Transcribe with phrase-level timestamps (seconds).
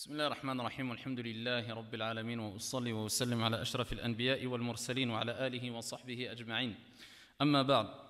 [0.00, 5.46] بسم الله الرحمن الرحيم والحمد لله رب العالمين وأصلي وأسلم على أشرف الأنبياء والمرسلين وعلى
[5.46, 6.74] آله وصحبه أجمعين
[7.42, 8.06] أما بعد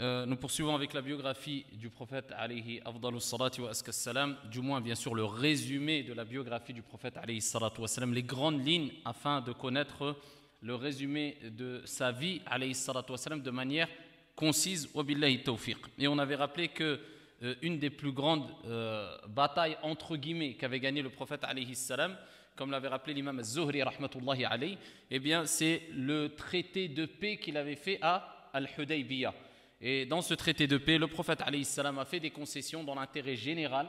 [0.00, 4.80] Euh, nous poursuivons avec la biographie du prophète alayhi afdalus salati wa salam, du moins
[4.80, 8.66] bien sûr le résumé de la biographie du prophète alayhi salatu wa salam, les grandes
[8.66, 10.16] lignes afin de connaître
[10.62, 13.88] le résumé de sa vie alayhi salatu wa salam de manière
[14.34, 15.76] concise wa billahi tawfiq.
[15.98, 16.98] Et on avait rappelé que
[17.43, 22.17] euh, une des plus grandes euh, batailles entre guillemets qu'avait gagné le prophète alayhi salam,
[22.55, 24.77] comme l'avait rappelé l'imam Zuhri rahmatullahi alayhi,
[25.11, 29.33] eh bien c'est le traité de paix qu'il avait fait à Al-Hudaybiyah.
[29.81, 33.35] Et dans ce traité de paix, le prophète salam a fait des concessions dans l'intérêt
[33.35, 33.87] général.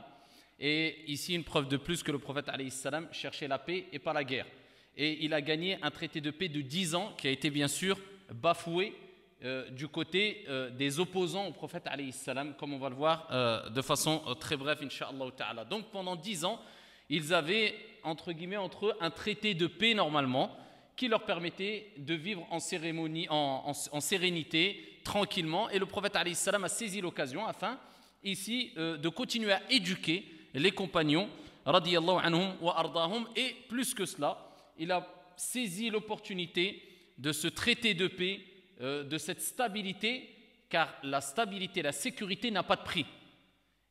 [0.58, 4.12] Et ici, une preuve de plus que le prophète salam cherchait la paix et pas
[4.12, 4.46] la guerre.
[4.96, 7.68] Et il a gagné un traité de paix de 10 ans qui a été bien
[7.68, 7.98] sûr
[8.32, 8.94] bafoué
[9.44, 13.68] euh, du côté euh, des opposants au prophète salam, comme on va le voir euh,
[13.68, 15.66] de façon très brève, inshallah ta'ala.
[15.66, 16.58] Donc pendant 10 ans,
[17.10, 20.56] ils avaient entre guillemets entre eux un traité de paix normalement
[20.96, 25.68] qui leur permettait de vivre en, cérémonie, en, sérénité, tranquillement.
[25.68, 27.78] Et le prophète salam a saisi l'occasion afin
[28.24, 30.24] ici de continuer à éduquer
[30.54, 31.28] les compagnons,
[31.66, 34.38] anhum wa ardahum, et plus que cela,
[34.78, 36.82] il a saisi l'opportunité
[37.18, 38.40] de ce traité de paix,
[38.80, 40.28] euh, de cette stabilité,
[40.68, 43.06] car la stabilité, la sécurité n'a pas de prix.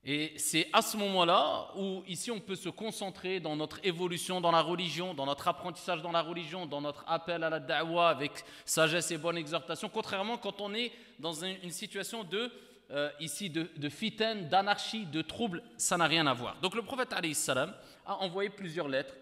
[0.07, 4.51] Et c'est à ce moment-là où ici on peut se concentrer dans notre évolution dans
[4.51, 8.31] la religion, dans notre apprentissage dans la religion, dans notre appel à la da'wah avec
[8.65, 12.51] sagesse et bonne exhortation, contrairement quand on est dans une, situation de,
[12.91, 16.55] euh, ici de, de d'anarchie, de trouble, ça n'a rien à voir.
[16.61, 19.15] Donc le prophète a envoyé plusieurs lettres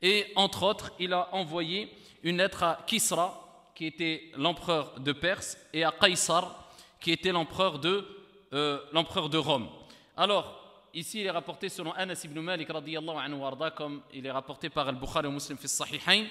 [0.00, 3.47] et entre autres il a envoyé une lettre à Kisra
[3.78, 6.68] qui était l'empereur de Perse et à Qaisar
[7.00, 8.04] qui était l'empereur de,
[8.52, 9.68] euh, l'empereur de Rome.
[10.16, 14.68] Alors, ici, il est rapporté selon Anas ibn Malik, anhu warda, comme il est rapporté
[14.68, 16.26] par Al-Bukhari Muslim fi Sahihain,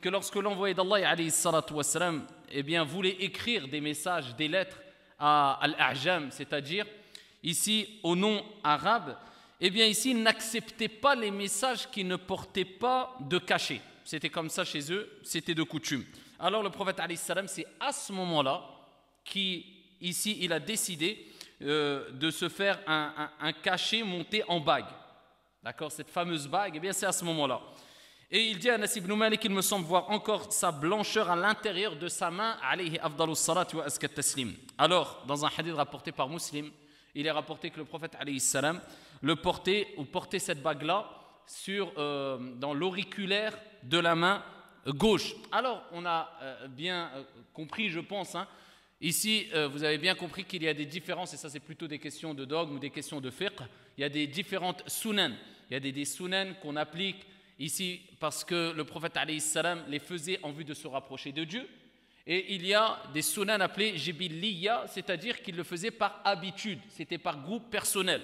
[0.00, 1.14] que lorsque l'envoyé d'Allah
[2.50, 4.80] eh bien, voulait écrire des messages, des lettres
[5.20, 6.84] à Al-A'jam, c'est-à-dire
[7.44, 9.16] ici au nom arabe,
[9.60, 13.80] eh bien ici, il n'acceptait pas les messages qui ne portaient pas de cachet.
[14.04, 16.04] C'était comme ça chez eux, c'était de coutume.
[16.38, 17.00] Alors le prophète
[17.46, 18.62] c'est à ce moment-là
[19.24, 21.26] qu'ici, il a décidé
[21.62, 24.86] euh, de se faire un, cachet monté en bague.
[25.62, 25.90] D'accord?
[25.90, 27.60] Cette fameuse bague, eh bien c'est à ce moment-là.
[28.30, 31.96] Et il dit à Nasib ibn qu'il me semble voir encore sa blancheur à l'intérieur
[31.96, 32.56] de sa main.
[34.76, 36.70] Alors, dans un hadith rapporté par Muslim,
[37.14, 38.80] il est rapporté que le prophète alayhi salam
[39.22, 41.08] le portait ou portait cette bague-là
[41.46, 44.44] sur euh, dans l'auriculaire de la main
[44.92, 45.34] gauche.
[45.52, 47.10] Alors, on a euh, bien
[47.52, 48.46] compris, je pense, hein,
[49.00, 51.86] Ici, euh, vous avez bien compris qu'il y a des différences, et ça c'est plutôt
[51.86, 53.60] des questions de dogme ou des questions de fiqh.
[53.96, 55.30] Il y a des différentes sunan.
[55.70, 56.04] Il y a des, des
[56.60, 57.24] qu'on applique
[57.60, 61.68] ici parce que le prophète salam les faisait en vue de se rapprocher de Dieu.
[62.26, 67.18] Et il y a des sunan appelés jibiliya, c'est-à-dire qu'il le faisait par habitude, c'était
[67.18, 68.20] par groupe personnel.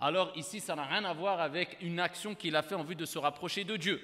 [0.00, 2.96] Alors ici, ça n'a rien à voir avec une action qu'il a fait en vue
[2.96, 4.02] de se rapprocher de Dieu.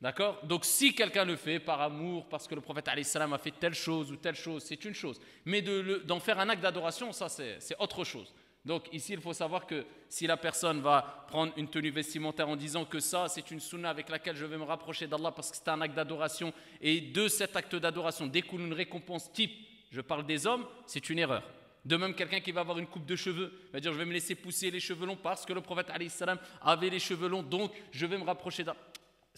[0.00, 0.38] D'accord?
[0.44, 3.74] Donc si quelqu'un le fait par amour, parce que le prophète salam a fait telle
[3.74, 5.20] chose ou telle chose, c'est une chose.
[5.44, 8.32] Mais d'en faire un acte d'adoration, ça c'est autre chose.
[8.64, 12.56] Donc ici, il faut savoir que si la personne va prendre une tenue vestimentaire en
[12.56, 15.56] disant que ça, c'est une sunna avec laquelle je vais me rapprocher d'Allah parce que
[15.56, 19.52] c'est un acte d'adoration, et de cet acte d'adoration découle une récompense type,
[19.90, 21.42] je parle des hommes, c'est une erreur.
[21.84, 24.12] De même, quelqu'un qui va avoir une coupe de cheveux va dire Je vais me
[24.12, 27.72] laisser pousser les cheveux longs parce que le prophète salam avait les cheveux longs, donc
[27.92, 28.78] je vais me rapprocher d'Allah.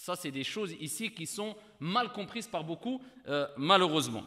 [0.00, 4.24] Ça, c'est des choses ici qui sont mal comprises par beaucoup, euh, malheureusement.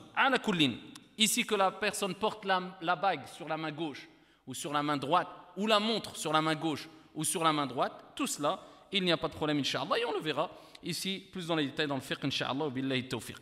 [1.17, 4.07] Ici, que la personne porte la, bague sur la main gauche
[4.45, 7.51] ou sur la main droite, ou la montre sur la main gauche ou sur la
[7.51, 8.59] main droite, tout cela,
[8.91, 10.51] il n'y a pas de problème, Inch'Allah, et on le verra
[10.83, 12.69] ici plus dans les détails dans le fiqh, Inch'Allah,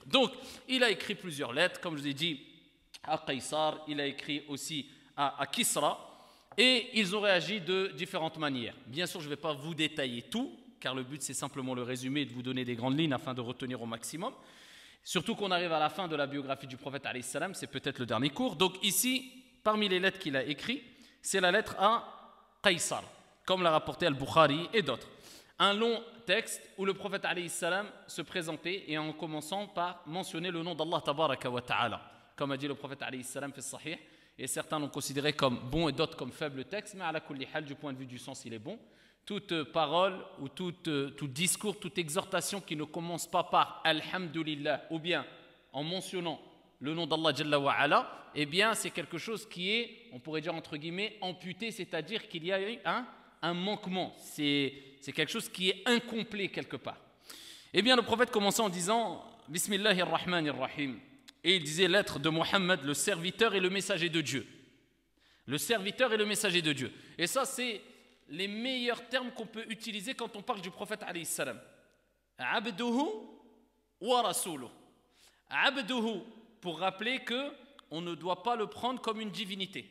[0.06, 0.32] Donc,
[0.70, 2.40] il a écrit plusieurs lettres, comme je vous ai dit,
[3.04, 8.38] à Qaisar, il a écrit aussi à, à Kisra, et ils ont réagi de différentes
[8.38, 8.76] manières.
[8.88, 10.50] Bien sûr, je ne vais pas vous détailler tout,
[10.82, 13.34] car le but c'est simplement le résumé et de vous donner des grandes lignes afin
[13.34, 14.34] de retenir au maximum.
[15.04, 17.08] Surtout qu'on arrive à la fin de la biographie du prophète,
[17.54, 18.56] c'est peut-être le dernier cours.
[18.56, 19.32] Donc ici,
[19.64, 20.84] parmi les lettres qu'il a écrites,
[21.22, 22.04] c'est la lettre à
[22.64, 23.04] Qaisar,
[23.46, 25.08] comme l'a rapporté Al-Bukhari et d'autres.
[25.58, 27.26] Un long texte où le prophète
[28.08, 32.02] se présentait et en commençant par mentionner le nom d'Allah ta'ala.
[32.36, 33.04] Comme a dit le prophète
[33.60, 33.98] sahih,
[34.38, 37.76] et certains l'ont considéré comme bon et d'autres comme faible texte, mais à la du
[37.76, 38.80] point de vue du sens, il est bon
[39.26, 45.00] toute parole ou tout, tout, discours, toute exhortation qui ne commence pas par Alhamdulillah ou
[45.00, 45.26] bien
[45.72, 46.42] en mentionnant
[46.80, 50.56] le nom d'Allah Jalla wa eh bien c'est quelque chose qui est, on pourrait dire
[50.56, 53.06] entre guillemets, amputé, c'est-à-dire qu'il y a un,
[53.42, 54.74] un manquement, c'est
[55.14, 56.98] quelque chose qui est incomplet quelque part.
[57.74, 61.00] Eh bien, le prophète commençait en disant Bismillahir Rahmanir Rahim.
[61.44, 64.46] Et il disait l'être de Mohammed, le serviteur et le messager de Dieu.
[65.48, 66.92] Le serviteur et le messager de Dieu.
[67.18, 67.82] Et ça, c'est
[68.32, 71.60] les meilleurs termes qu'on peut utiliser quand on parle du prophète alayhi salam.
[72.38, 73.04] Abduhu
[74.00, 74.68] wa rasuluh.
[75.50, 76.22] Abduhu,
[76.62, 77.52] pour rappeler que
[77.92, 79.86] on ne doit pas le prendre comme une divinité.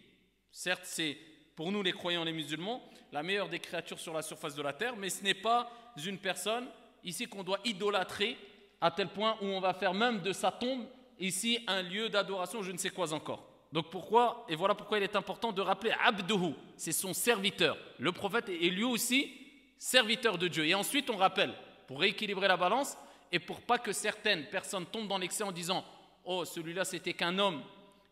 [0.50, 1.18] Certes, c'est
[1.54, 2.82] pour nous les croyants, les musulmans,
[3.12, 5.70] la meilleure des créatures sur la surface de la terre, mais ce n'est pas
[6.02, 6.66] une personne
[7.04, 8.38] ici qu'on doit idolâtrer
[8.80, 10.86] à tel point où on va faire même de sa tombe
[11.18, 13.49] ici un lieu d'adoration, je ne sais quoi encore.
[13.72, 17.76] Donc pourquoi, et voilà pourquoi il est important de rappeler Abduhu, c'est son serviteur.
[17.98, 19.32] Le prophète est lui aussi
[19.78, 20.66] serviteur de Dieu.
[20.66, 21.52] Et ensuite on rappelle,
[21.86, 22.96] pour rééquilibrer la balance,
[23.32, 25.84] et pour pas que certaines personnes tombent dans l'excès en disant
[26.24, 27.62] Oh, celui-là c'était qu'un homme,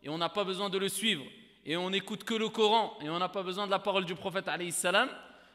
[0.02, 1.24] et on n'a pas besoin de le suivre,
[1.64, 4.14] et on n'écoute que le Coran, et on n'a pas besoin de la parole du
[4.14, 5.08] prophète, salam,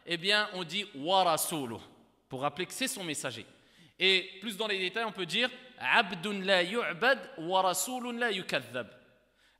[0.05, 1.35] eh bien on dit Wa
[2.27, 3.45] pour rappeler que c'est son messager.
[3.99, 8.87] Et plus dans les détails, on peut dire Abdun la yu'bad wa rasulun la yukadhab.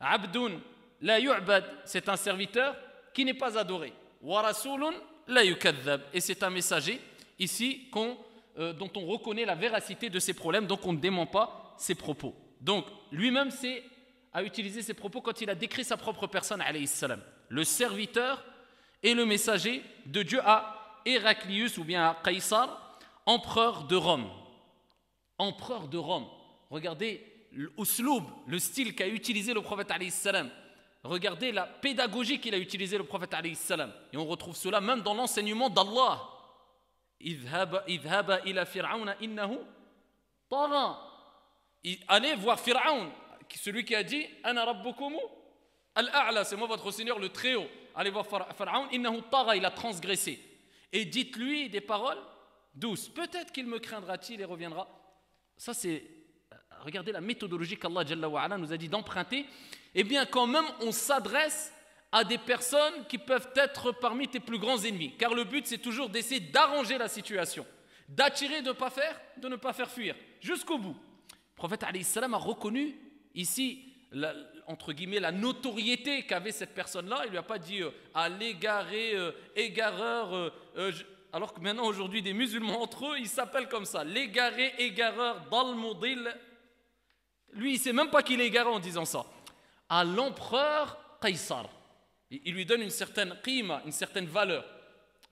[0.03, 0.59] Abdun
[1.01, 2.75] la yu'bad, c'est un serviteur
[3.13, 3.93] qui n'est pas adoré.
[4.21, 4.93] Wa rasulun
[5.27, 5.43] la.
[6.13, 6.99] Et c'est un messager
[7.39, 7.89] ici
[8.57, 11.95] euh, dont on reconnaît la véracité de ses problèmes, donc on ne dément pas ses
[11.95, 12.35] propos.
[12.61, 13.49] Donc lui-même
[14.33, 17.21] a utilisé ses propos quand il a décrit sa propre personne, alayhi salam.
[17.49, 18.43] Le serviteur
[19.01, 24.29] et le messager de Dieu à Héraclius ou bien à Caïsar, empereur de Rome.
[25.37, 26.27] Empereur de Rome.
[26.69, 30.49] Regardez l'usloub, le style qu'a utilisé le prophète salam.
[31.03, 33.91] Regardez la pédagogie qu'il a utilisé le prophète salam.
[34.11, 36.21] Et on retrouve cela même dans l'enseignement d'Allah.
[42.07, 43.11] Allez voir Fir'aun,
[43.55, 45.19] celui qui a dit Ana rabbukumu
[45.95, 47.67] al-a'la, c'est moi votre Seigneur le très haut.
[47.95, 50.39] Allez voir Fir'aun, innahu tara, il a transgressé
[50.93, 52.21] et dites-lui des paroles
[52.75, 53.09] douces.
[53.09, 54.87] Peut-être qu'il me craindra-t-il et reviendra.
[55.57, 56.03] Ça, c'est.
[56.83, 59.45] Regardez la méthodologie qu'Allah nous a dit d'emprunter.
[59.95, 61.73] Eh bien, quand même, on s'adresse
[62.11, 65.15] à des personnes qui peuvent être parmi tes plus grands ennemis.
[65.17, 67.65] Car le but, c'est toujours d'essayer d'arranger la situation,
[68.07, 70.95] d'attirer, de ne pas faire, de ne pas faire fuir, jusqu'au bout.
[70.95, 72.95] Le prophète a reconnu
[73.33, 73.93] ici
[74.67, 77.21] entre guillemets, la notoriété qu'avait cette personne-là.
[77.23, 80.51] Il ne lui a pas dit euh, à l'égaré, euh, égareur.
[80.75, 80.91] Euh,
[81.31, 86.33] alors que maintenant, aujourd'hui, des musulmans entre eux, ils s'appellent comme ça l'égaré, égareur, dalmodil.
[87.55, 89.25] Lui, il ne sait même pas qu'il est égaré en disant ça.
[89.89, 91.69] À l'empereur Qaisar.
[92.29, 94.65] Il lui donne une certaine qima, une certaine valeur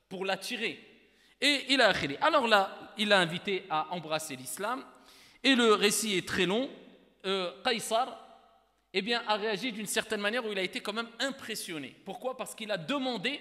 [0.08, 0.80] pour l'attirer.
[1.40, 1.92] Et il a
[2.22, 4.86] Alors là, il a invité à embrasser l'islam.
[5.44, 6.70] Et le récit est très long.
[7.26, 7.52] Euh,
[8.94, 11.96] eh bien, a réagi d'une certaine manière où il a été quand même impressionné.
[12.06, 12.38] Pourquoi?
[12.38, 13.40] Parce qu'il a demandé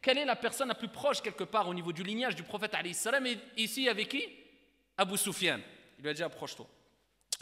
[0.00, 2.74] quelle est la personne la plus proche quelque part au niveau du lignage du prophète
[2.84, 4.24] et ici avec qui?
[4.96, 5.60] Abu Sufyan.
[5.98, 6.66] Il lui a dit approche-toi.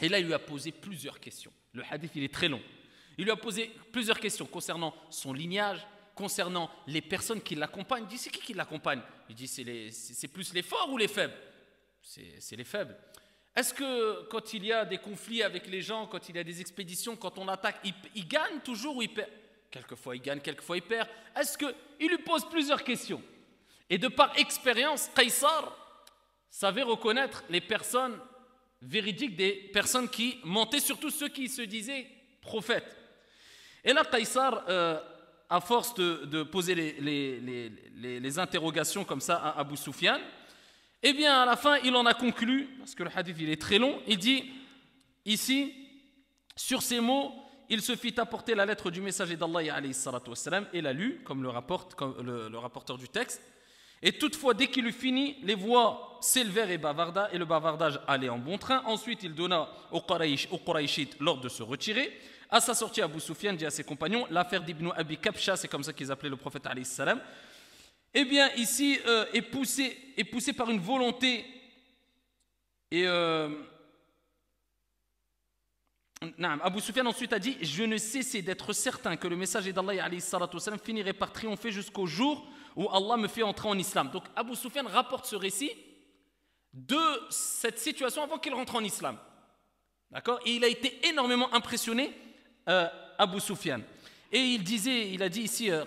[0.01, 1.53] Et là, il lui a posé plusieurs questions.
[1.73, 2.61] Le hadith, il est très long.
[3.17, 8.03] Il lui a posé plusieurs questions concernant son lignage, concernant les personnes qui l'accompagnent.
[8.03, 9.01] Il dit, c'est qui qui l'accompagne?
[9.29, 11.33] Il dit, c'est plus les forts ou les faibles?
[12.01, 12.97] C'est les faibles.
[13.55, 16.43] Est-ce que quand il y a des conflits avec les gens, quand il y a
[16.43, 17.77] des expéditions, quand on attaque,
[18.15, 19.29] il, gagne toujours ou il perd?
[19.69, 21.07] Quelquefois il gagne, quelquefois il perd.
[21.35, 23.21] Est-ce que il lui pose plusieurs questions?
[23.89, 25.77] Et de par expérience, Qaisar
[26.49, 28.17] savait reconnaître les personnes
[28.81, 32.07] véridiques des personnes qui mentaient, surtout ceux qui se disaient
[32.41, 32.97] prophètes.
[33.83, 34.99] Et là, Qaisar, euh,
[35.49, 40.19] à force de, poser les, interrogations comme ça à Abu Sufyan,
[41.03, 43.61] eh bien, à la fin, il en a conclu, parce que le hadith il est
[43.61, 44.45] très long, il dit
[45.25, 45.73] ici,
[46.55, 47.33] sur ces mots,
[47.69, 49.63] il se fit apporter la lettre du messager d'Allah
[50.73, 53.41] et l'a lu, comme le, rapporte, le, rapporteur du texte.
[54.01, 58.29] Et toutefois, dès qu'il eut fini, les voix s'élevèrent et bavarda, et le bavardage allait
[58.29, 58.83] en bon train.
[58.85, 62.19] Ensuite, il donna au Quraishites l'ordre de se retirer.
[62.49, 65.83] À sa sortie, Abu Sufyan dit à ses compagnons L'affaire d'Ibn Abi Kabsha, c'est comme
[65.83, 67.21] ça qu'ils appelaient le prophète salam
[68.13, 71.45] eh bien ici euh, est, poussé, est poussé par une volonté
[72.91, 73.49] et euh,
[76.61, 80.09] Abu Sufyan ensuite a dit Je ne cessais d'être certain que le messager d'Allah
[80.83, 84.09] finirait par triompher jusqu'au jour où Allah me fait entrer en islam.
[84.11, 85.71] Donc Abu Sufyan rapporte ce récit
[86.73, 86.99] de
[87.29, 89.17] cette situation avant qu'il rentre en islam.
[90.09, 90.39] D'accord?
[90.45, 92.13] Et il a été énormément impressionné,
[92.67, 92.87] euh,
[93.17, 93.81] Abu Sufyan.
[94.31, 95.83] Et il disait, il a dit ici, euh,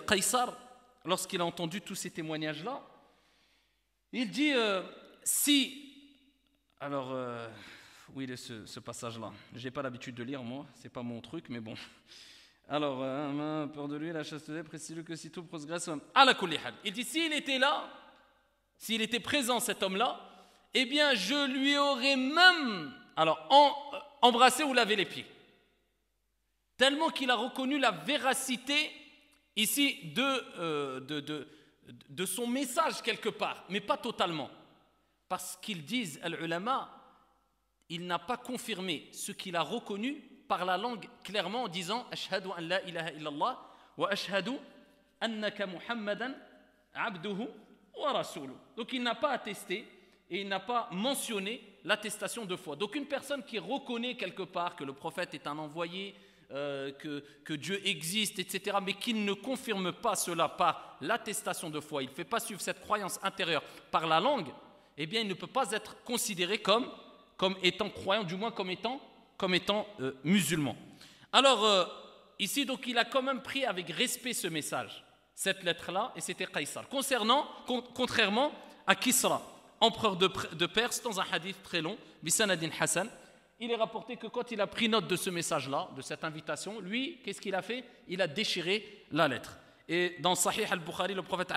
[1.03, 2.81] lorsqu'il a entendu tous ces témoignages-là,
[4.11, 4.81] il dit euh,
[5.23, 5.93] si.
[6.79, 7.47] Alors, euh,
[8.13, 9.31] oui, ce, ce passage-là?
[9.53, 11.75] Je n'ai pas l'habitude de lire, moi, c'est pas mon truc, mais bon.
[12.67, 15.87] Alors, euh, peur de lui, la chasteté, précise que si tout progresse.
[16.15, 16.35] À la
[16.83, 17.87] Il dit s'il était là,
[18.77, 20.19] s'il était présent cet homme-là,
[20.73, 25.27] eh bien je lui aurais même alors euh, embrassé ou lavé les pieds.
[26.75, 28.91] Tellement qu'il a reconnu la véracité
[29.55, 31.47] ici de, de, de,
[32.09, 34.49] de, son message quelque part, mais pas totalement.
[35.29, 36.91] Parce qu'ils disent, al-ulama,
[37.89, 42.49] il n'a pas confirmé ce qu'il a reconnu par la langue clairement en disant Ashhadu
[42.49, 43.59] an la ilaha illallah
[43.97, 44.53] wa ashhadu
[45.21, 46.33] annaka Muhammadan
[46.93, 47.47] abduhu
[47.99, 48.55] wa rasuluh.
[48.75, 49.87] Donc il n'a pas attesté
[50.29, 52.75] et il n'a pas mentionné l'attestation de foi.
[52.75, 56.15] Donc une personne qui reconnaît quelque part que le prophète est un envoyé,
[56.51, 56.91] euh,
[57.43, 62.09] que, Dieu existe, etc., mais qui ne confirme pas cela par l'attestation de foi, il
[62.09, 64.49] ne fait pas suivre cette croyance intérieure par la langue,
[64.97, 66.87] eh bien il ne peut pas être considéré comme,
[67.37, 69.01] comme étant croyant, du moins comme étant
[69.37, 70.75] comme étant euh, musulman.
[71.31, 71.85] Alors, euh,
[72.39, 76.45] ici, donc, il a quand même pris avec respect ce message, cette lettre-là, et c'était
[76.45, 76.87] Qaisar.
[76.87, 77.47] Concernant,
[77.93, 78.51] contrairement
[78.87, 79.41] à Kisra,
[79.79, 83.09] empereur de, Perse, dans un hadith très long, Bisanadin Hassan,
[83.59, 86.79] il est rapporté que quand il a pris note de ce message-là, de cette invitation,
[86.79, 87.83] lui, qu'est-ce qu'il a fait?
[88.07, 89.57] Il a déchiré la lettre.
[89.87, 91.53] Et dans Sahih al-Bukhari, le prophète,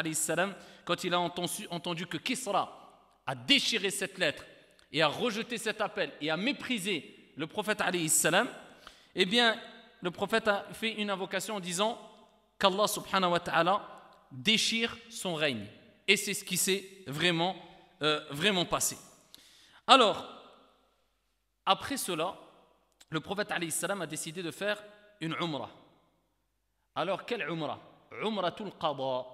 [0.84, 4.44] quand il a entendu, entendu que Kisra a déchiré cette lettre
[4.92, 8.48] et a rejeté cet appel et a méprisé le prophète salam,
[9.14, 9.56] eh bien,
[10.00, 11.96] le prophète a fait une invocation en disant
[12.58, 13.80] qu'Allah subhanahu wa ta'ala
[14.32, 15.66] déchire son règne.
[16.08, 17.54] Et c'est ce qui s'est vraiment,
[18.02, 18.98] euh, passé.
[19.86, 20.26] Alors,
[21.64, 22.34] après cela,
[23.08, 24.82] le prophète a décidé de faire
[25.20, 25.70] une umrah.
[26.96, 27.78] Alors, quelle umrah?
[28.20, 29.26] Umratul qada.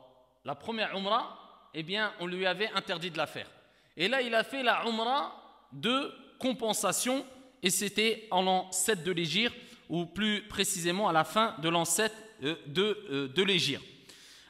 [0.45, 3.49] La première umrah, eh bien, on lui avait interdit de la faire.
[3.97, 5.33] Et là, il a fait la umrah
[5.73, 7.25] de compensation
[7.65, 9.51] et c'était en l'an 7 de l'Égir,
[9.89, 13.81] ou plus précisément à la fin de l'an 7 euh, de, euh, de l'Égir.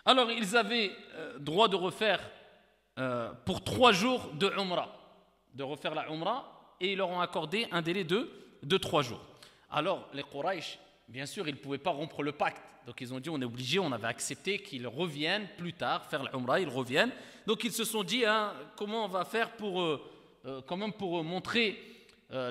[0.04, 2.20] Alors ils avaient euh, droit de refaire
[3.44, 4.88] pour trois jours de Umrah,
[5.52, 8.30] de refaire la Umrah, et ils leur ont accordé un délai de,
[8.62, 9.20] de trois jours.
[9.68, 10.78] Alors les Quraysh,
[11.08, 12.62] bien sûr, ils ne pouvaient pas rompre le pacte.
[12.86, 16.22] Donc ils ont dit on est obligé, on avait accepté qu'ils reviennent plus tard faire
[16.22, 17.10] la ils reviennent.
[17.48, 20.00] Donc ils se sont dit hein, comment on va faire pour,
[20.64, 21.93] quand même pour montrer
[22.32, 22.50] euh,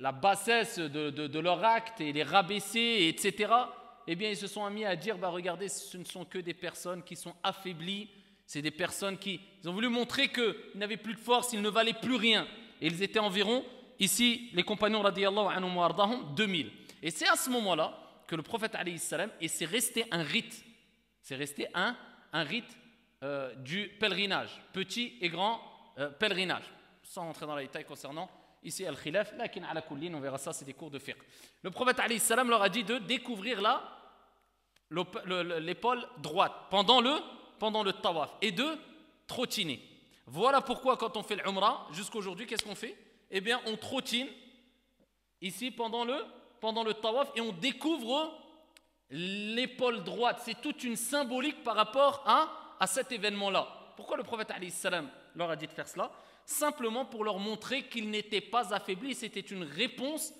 [0.00, 3.52] la, bassesse de, leur acte et les rabaisser, etc.,
[4.06, 6.54] eh bien, ils se sont mis à dire, bah, regardez, ce ne sont que des
[6.54, 8.08] personnes qui sont affaiblies,
[8.44, 11.68] c'est des personnes qui ils ont voulu montrer qu'ils n'avaient plus de force, ils ne
[11.68, 12.46] valaient plus rien.
[12.80, 13.64] Et ils étaient environ,
[14.00, 16.72] ici, les compagnons, radiallahu anhum 2000.
[17.02, 20.64] Et c'est à ce moment-là que le prophète, salam, et c'est resté un rite,
[21.20, 21.96] c'est resté un,
[22.32, 22.76] un rite
[23.22, 25.60] euh, du pèlerinage, petit et grand
[25.98, 26.64] euh, pèlerinage,
[27.02, 28.30] sans entrer dans les détails concernant
[28.62, 31.16] ici al-khilaf, lakin ala kullin, on verra ça, c'est des cours de fiqh.
[31.62, 33.82] Le prophète salam leur a dit de découvrir là
[34.90, 37.16] l'épaule droite pendant le,
[37.58, 38.66] pendant le tawaf et de
[39.26, 39.80] trottiner.
[40.26, 42.96] Voilà pourquoi quand on fait l'umrah, jusqu'aujourd'hui, qu'est-ce qu'on fait?
[43.30, 44.28] Eh bien, on trottine
[45.40, 46.24] ici pendant le,
[46.60, 48.36] pendant le tawaf et on découvre
[49.10, 50.40] l'épaule droite.
[50.44, 52.48] C'est toute une symbolique par rapport à,
[52.78, 53.66] à cet événement-là.
[53.96, 56.10] Pourquoi le prophète salam leur a dit de faire cela?
[56.50, 59.14] Simplement pour leur montrer qu'ils n'étaient pas affaiblis.
[59.14, 60.32] C'était une réponse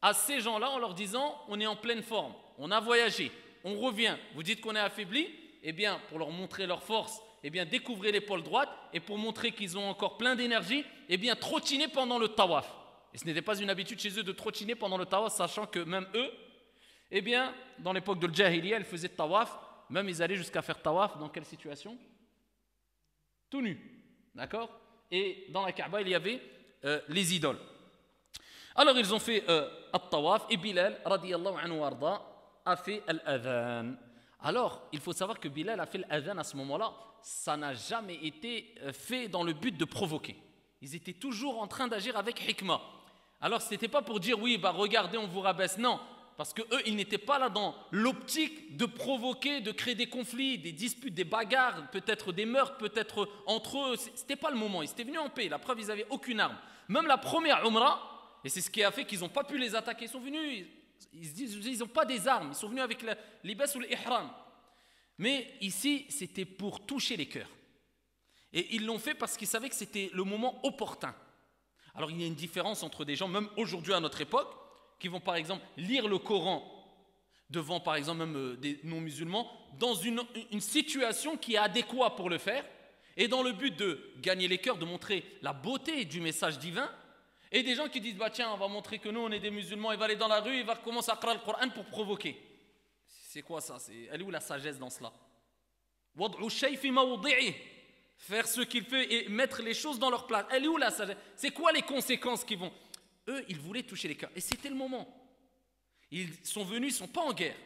[0.00, 3.32] à ces gens-là en leur disant on est en pleine forme, on a voyagé,
[3.64, 4.16] on revient.
[4.34, 5.28] Vous dites qu'on est affaibli?
[5.62, 9.50] Eh bien, pour leur montrer leur force, eh bien, découvrez l'épaule droite et pour montrer
[9.50, 12.72] qu'ils ont encore plein d'énergie, eh bien, trottiner pendant le tawaf.
[13.12, 15.80] Et ce n'était pas une habitude chez eux de trottiner pendant le tawaf, sachant que
[15.80, 16.30] même eux,
[17.10, 19.58] eh bien, dans l'époque de l'Jahiliya, ils faisaient tawaf,
[19.90, 21.98] même ils allaient jusqu'à faire tawaf dans quelle situation?
[23.50, 23.80] Tout nu.
[24.34, 24.70] D'accord?
[25.10, 26.40] Et dans la Kaaba, il y avait
[26.84, 27.58] euh, les idoles.
[28.74, 29.68] Alors ils ont fait euh,
[30.10, 32.22] tawaf et Bilal, radiallahu anhu arda,
[32.64, 33.94] a fait al-adhan.
[34.40, 36.92] Alors, il faut savoir que Bilal a fait l'adhan à ce moment-là.
[37.22, 40.36] Ça n'a jamais été euh, fait dans le but de provoquer.
[40.82, 42.80] Ils étaient toujours en train d'agir avec hikmah.
[43.40, 45.78] Alors, ce n'était pas pour dire oui, bah regardez, on vous rabaisse.
[45.78, 45.98] Non,
[46.36, 50.58] parce que eux, ils n'étaient pas là dans l'optique de provoquer, de créer des conflits,
[50.58, 53.96] des disputes, des bagarres, peut-être des meurtres, peut-être entre eux.
[54.14, 54.82] C'était pas le moment.
[54.82, 55.48] Ils étaient venus en paix.
[55.48, 56.58] La preuve, ils n'avaient aucune arme.
[56.88, 59.74] Même la première Umrah, et c'est ce qui a fait qu'ils n'ont pas pu les
[59.74, 60.04] attaquer.
[60.04, 60.66] Ils sont venus,
[61.14, 62.50] ils n'ont pas des armes.
[62.52, 63.04] Ils sont venus avec
[63.42, 64.30] l'ibas ou l'ihram.
[65.18, 67.48] Mais ici, c'était pour toucher les cœurs.
[68.52, 71.14] Et ils l'ont fait parce qu'ils savaient que c'était le moment opportun.
[71.94, 74.54] Alors il y a une différence entre des gens, même aujourd'hui à notre époque,
[74.98, 76.72] qui vont par exemple lire le Coran
[77.50, 80.20] devant par exemple même euh, des non-musulmans dans une,
[80.58, 82.64] situation qui est adéquate pour le faire
[83.16, 86.90] et dans le but de gagner les cœurs, de montrer la beauté du message divin
[87.52, 89.50] et des gens qui disent bah tiens on va montrer que nous on est des
[89.50, 91.84] musulmans, il va aller dans la rue, il va commencer à lire le Coran pour
[91.84, 92.40] provoquer.
[93.06, 93.76] C'est quoi ça?
[94.10, 95.12] Elle est où la sagesse dans cela?
[98.18, 100.46] Faire ce qu'il fait et mettre les choses dans leur place.
[100.50, 101.18] Elle est où la sagesse?
[101.36, 102.72] C'est quoi les conséquences qui vont
[103.28, 104.30] Eux, ils voulaient toucher les cœurs.
[104.34, 105.06] Et c'était le moment.
[106.10, 107.56] Ils sont venus, ils ne sont pas en guerre.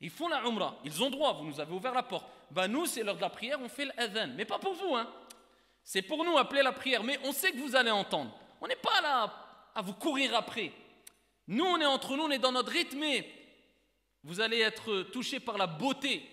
[0.00, 0.78] Ils font la umrah.
[0.84, 2.26] Ils ont droit, vous nous avez ouvert la porte.
[2.50, 4.28] Ben nous, c'est l'heure de la prière, on fait l'adhan.
[4.36, 5.12] Mais pas pour vous, hein.
[5.82, 7.02] C'est pour nous appeler la prière.
[7.02, 8.38] Mais on sait que vous allez entendre.
[8.60, 10.72] On n'est pas là à vous courir après.
[11.46, 12.98] Nous, on est entre nous, on est dans notre rythme.
[12.98, 13.28] Mais
[14.22, 16.28] vous allez être touchés par la beauté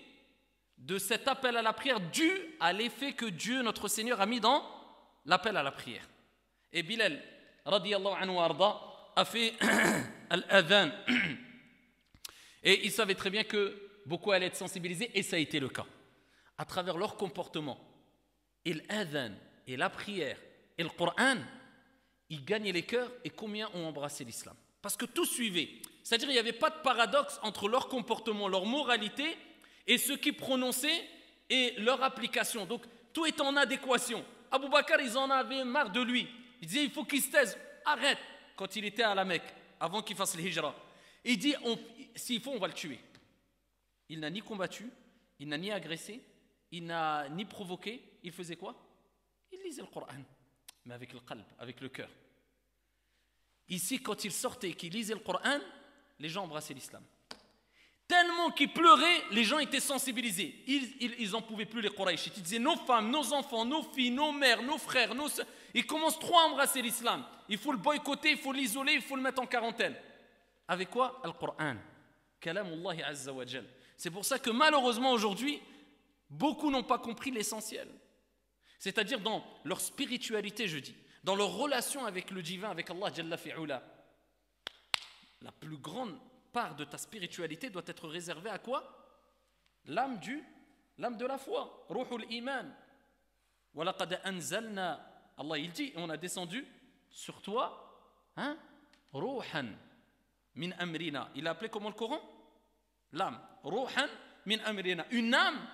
[0.78, 4.40] de cet appel à la prière dû à l'effet que Dieu, notre Seigneur, a mis
[4.40, 4.66] dans
[5.26, 6.08] l'appel à la prière.
[6.72, 7.22] Et Bilal,
[7.66, 8.38] radiallahu anhu
[9.16, 9.54] a fait
[10.30, 10.92] al-adhan.
[12.64, 15.70] Et ils savaient très bien que beaucoup allaient être sensibilisés, et ça a été le
[15.70, 15.86] cas.
[16.58, 17.80] À travers leur comportement,
[18.64, 19.32] et l'adhan,
[19.66, 20.38] et la prière,
[20.78, 21.38] et le Coran,
[22.30, 25.70] ils gagnaient les cœurs, et combien ont embrassé l'islam Parce que tout suivait.
[26.04, 29.38] C'est-à-dire qu'il n'y avait pas de paradoxe entre leur comportement, leur moralité,
[29.88, 31.04] et ce qu'ils prononçaient
[31.50, 32.66] et leur application.
[32.66, 34.24] Donc tout est en adéquation.
[34.52, 36.28] Abou Bakr, ils en avaient marre de lui.
[36.62, 37.58] Ils disaient il faut qu'il se taise.
[37.86, 38.20] Arrête
[38.56, 40.76] quand il était à la Mecque, avant qu'il fasse le hijra.
[41.24, 41.56] Il dit
[42.16, 43.00] s'il faut, on va le tuer.
[44.10, 44.90] Il n'a ni combattu,
[45.40, 46.22] il n'a ni agressé,
[46.72, 48.04] il n'a ni provoqué.
[48.24, 48.76] Il faisait quoi?
[49.52, 50.08] Il lisait le Coran,
[50.86, 52.10] mais avec le qalb, avec le cœur.
[53.68, 55.60] Ici, quand il sortait et qu'il lisait le Coran,
[56.20, 57.04] les gens embrassaient l'islam.
[58.12, 60.54] Tellement qu'ils pleuraient, les gens étaient sensibilisés.
[60.68, 62.28] Ils n'en pouvaient plus, les Quraysh.
[62.36, 65.30] Ils disaient nos femmes, nos enfants, nos filles, nos mères, nos frères, nos
[65.74, 67.24] Ils commencent trop à embrasser l'islam.
[67.48, 69.96] Il faut le boycotter, il faut l'isoler, il faut le mettre en quarantaine.
[70.68, 71.22] Avec quoi?
[71.24, 71.76] Le Coran.
[72.42, 73.46] Kalamullah Azza wa
[73.96, 75.62] C'est pour ça que malheureusement aujourd'hui,
[76.30, 77.88] beaucoup n'ont pas compris l'essentiel.
[78.78, 83.84] C'est-à-dire dans leur spiritualité, je dis, dans leur relation avec le divin, avec Allah Jalla.
[85.42, 86.14] La plus grande
[86.52, 88.84] part de ta spiritualité doit être réservée à quoi?
[89.86, 90.44] L'âme du,
[90.98, 92.72] l'âme de la foi, ruhul iman.
[94.24, 95.06] anzalna,
[95.38, 96.66] Allah il dit, on a descendu
[97.10, 98.58] sur toi, hein,
[99.14, 99.68] ruhan
[100.56, 101.30] min amrina.
[101.36, 102.22] Il a appelé comment le Coran?
[103.14, 104.08] L'âme, ruhan
[104.46, 105.06] min amrina.
[105.12, 105.68] Une âme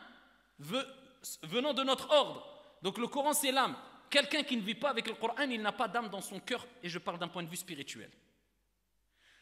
[1.44, 2.48] venant de notre ordre.
[2.82, 3.76] Donc le Coran c'est l'âme.
[4.10, 6.66] Quelqu'un qui ne vit pas avec le Coran, il n'a pas d'âme dans son cœur,
[6.82, 8.10] et je parle d'un point de vue spirituel.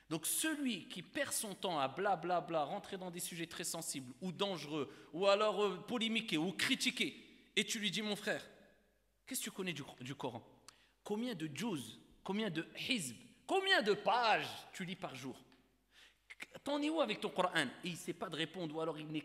[0.10, 3.63] Donc celui qui perd son temps à blablabla, bla, bla, rentrer dans des sujets très
[3.63, 8.46] sensibles ou dangereux, ou alors euh, polémiquer ou critiquer, et tu lui dis mon frère,
[9.26, 10.44] qu'est-ce que tu connais du, Coran?
[11.04, 13.15] Combien de juz, combien de hizb,
[13.48, 15.36] combien de pages tu lis par jour?
[16.63, 17.65] T'en es où avec ton Coran?
[17.84, 19.24] Et il ne sait pas de répondre, ou alors il,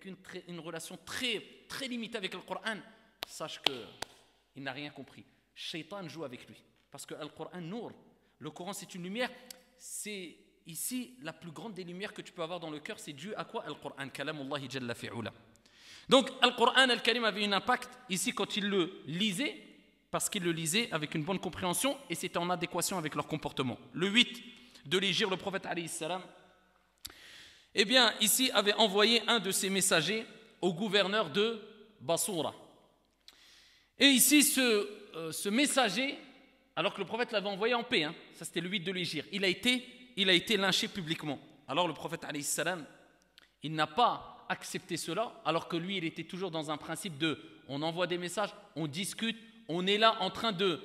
[0.00, 0.16] qu'une
[0.48, 2.76] une relation très, très limitée avec le Coran.
[3.26, 5.24] Sache qu'il n'a rien compris.
[5.54, 6.62] Shaitan joue avec lui.
[6.90, 7.92] Parce que le Coran, nour,
[8.38, 9.30] le Coran c'est une lumière
[9.86, 10.34] c'est
[10.66, 13.34] ici la plus grande des lumières que tu peux avoir dans le cœur, c'est dû
[13.34, 13.64] à quoi?
[13.66, 15.30] Al-Qur'an, kalamullahi jalla fi'ula.
[16.08, 19.54] Donc Al-Qur'an Al-Karim avait un impact ici quand il le lisait,
[20.10, 23.78] parce qu'il le lisait avec une bonne compréhension et c'était en adéquation avec leur comportement.
[23.92, 24.42] Le 8
[24.86, 26.22] de l'Égypte, le prophète alayhi salam,
[27.74, 30.24] eh bien ici avait envoyé un de ses messagers
[30.62, 31.60] au gouverneur de
[32.00, 32.54] Bassoura.
[33.98, 36.16] Et ici ce, euh, ce messager
[36.76, 38.04] alors que le prophète l'avait envoyé en paix.
[38.04, 38.14] Hein.
[38.32, 39.28] Ça, c'était le 8 de l'Égypte.
[39.32, 39.84] Il, a été,
[40.16, 41.38] il a été lynché publiquement.
[41.68, 42.84] Alors le prophète, salam,
[43.62, 47.38] il n'a pas accepté cela, alors que lui, il était toujours dans un principe de
[47.68, 50.80] on envoie des messages, on discute, on est là en train de,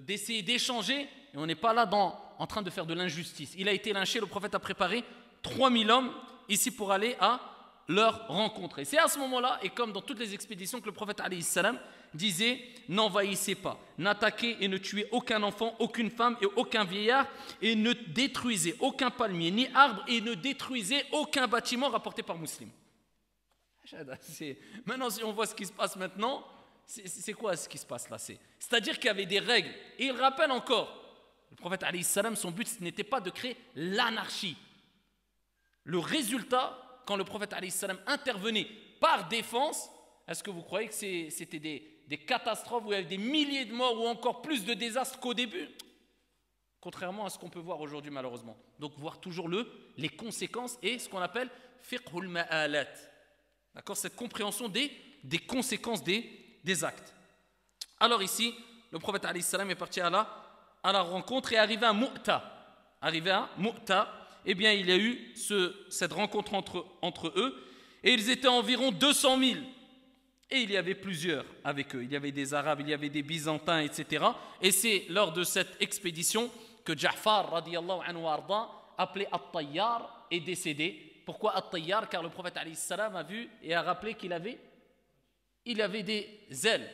[0.00, 3.54] d'essayer d'échanger, et on n'est pas là dans, en train de faire de l'injustice.
[3.56, 5.04] Il a été lynché, le prophète a préparé
[5.42, 6.12] 3000 hommes
[6.48, 7.40] ici pour aller à
[7.88, 8.80] leur rencontre.
[8.80, 11.78] Et c'est à ce moment-là, et comme dans toutes les expéditions, que le prophète salam
[12.14, 17.26] disait N'envahissez pas, n'attaquez et ne tuez aucun enfant, aucune femme et aucun vieillard,
[17.60, 22.68] et ne détruisez aucun palmier ni arbre, et ne détruisez aucun bâtiment rapporté par Muslim.
[24.84, 26.44] Maintenant, si on voit ce qui se passe maintenant,
[26.86, 28.18] c'est quoi ce qui se passe là?
[28.18, 29.70] C'est-à-dire qu'il y avait des règles.
[29.98, 31.02] Et il rappelle encore
[31.50, 34.56] le prophète, salam, son but n'était pas de créer l'anarchie.
[35.84, 38.68] Le résultat, quand le prophète salam, intervenait
[39.00, 39.88] par défense,
[40.28, 43.64] est-ce que vous croyez que c'était des, des catastrophes où il y avait des milliers
[43.64, 45.66] de morts ou encore plus de désastres qu'au début.
[46.78, 48.54] Contrairement à ce qu'on peut voir aujourd'hui malheureusement.
[48.78, 51.48] Donc voir toujours le, les conséquences et ce qu'on appelle
[51.80, 52.92] fiqhul ma'alat.
[53.74, 53.96] D'accord?
[53.96, 54.90] Cette compréhension des,
[55.48, 57.14] conséquences des, actes.
[57.98, 58.54] Alors ici,
[58.90, 60.28] le prophète salam est parti à la,
[60.82, 62.44] à la rencontre et arrivé à Mu'ta.
[63.00, 64.12] Arrivé à Mu'ta,
[64.44, 67.56] eh bien il y a eu ce, cette rencontre entre, entre eux
[68.04, 69.60] et ils étaient environ 200 000.
[70.54, 72.04] Et il y avait plusieurs avec eux.
[72.04, 74.22] Il y avait des Arabes, il y avait des Byzantins, etc.
[74.60, 76.50] Et c'est lors de cette expédition
[76.84, 82.06] que Ja'far, radiallahu anhu arda, appelé At-Tayyar, est décédé Pourquoi At-Tayyar?
[82.10, 84.58] Car le prophète salam a vu et a rappelé qu'il avait,
[85.64, 86.28] il avait des
[86.64, 86.90] ailes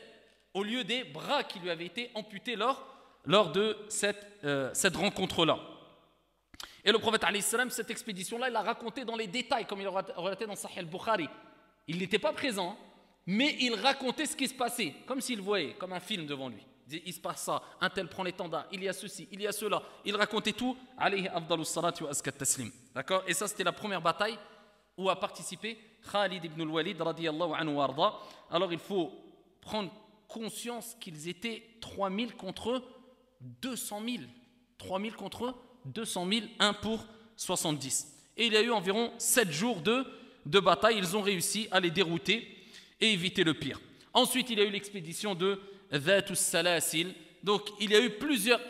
[0.55, 2.87] au lieu des bras qui lui avaient été amputés lors,
[3.25, 5.59] lors de cette, euh, cette rencontre-là.
[6.85, 10.05] Et le prophète salam, cette expédition-là, il l'a raconté dans les détails, comme il a
[10.17, 11.29] relaté dans Sahih al-Bukhari.
[11.89, 12.79] Il n'était pas présent,
[13.31, 16.65] mais il racontait ce qui se passait, comme s'il voyait, comme un film devant lui.
[16.91, 19.53] Il se passe ça, un tel prend l'étendard, il y a ceci, il y a
[19.53, 19.83] cela.
[20.07, 20.75] Il racontait tout.
[20.97, 21.29] Alayhi
[22.39, 22.73] taslim.
[22.95, 23.23] D'accord?
[23.27, 24.39] Et ça, c'était la première bataille
[24.97, 25.79] où a participé
[26.11, 28.15] Khalid ibn al-Walid radiyallahu anhu arda.
[28.51, 29.13] Alors il faut
[29.61, 29.93] prendre
[30.27, 32.83] conscience qu'ils étaient 3000 contre
[33.43, 34.17] 200 000.
[34.79, 37.05] 3000 contre 200 000, 1 pour
[37.37, 38.31] 70.
[38.39, 40.07] Et il y a eu environ 7 jours de,
[40.47, 40.97] de bataille.
[40.97, 42.55] Ils ont réussi à les dérouter
[43.01, 43.81] et éviter le pire.
[44.13, 45.61] Ensuite, il y a eu l'expédition de
[46.35, 47.15] Salasil.
[47.43, 48.61] Donc, il y a eu plusieurs,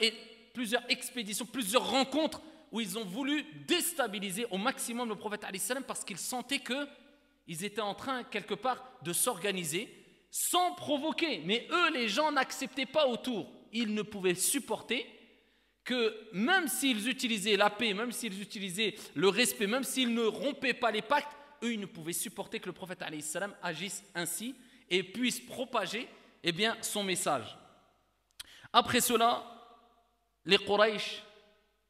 [0.52, 6.04] plusieurs expéditions, plusieurs rencontres où ils ont voulu déstabiliser au maximum le prophète salam parce
[6.04, 9.88] qu'ils sentaient qu'ils étaient en train, quelque part, de s'organiser
[10.30, 11.40] sans provoquer.
[11.44, 13.50] Mais eux, les gens n'acceptaient pas autour.
[13.72, 15.06] Ils ne pouvaient supporter
[15.84, 20.74] que même s'ils utilisaient la paix, même s'ils utilisaient le respect, même s'ils ne rompaient
[20.74, 24.54] pas les pactes, eux, ils ne pouvaient supporter que le prophète salam agisse ainsi
[24.90, 26.08] et puisse propager
[26.42, 27.56] eh bien, son message.
[28.72, 29.44] Après cela,
[30.44, 31.22] les Quraysh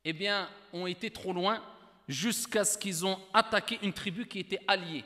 [0.05, 1.63] eh bien, ont été trop loin
[2.09, 5.05] jusqu'à ce qu'ils ont attaqué une tribu qui était alliée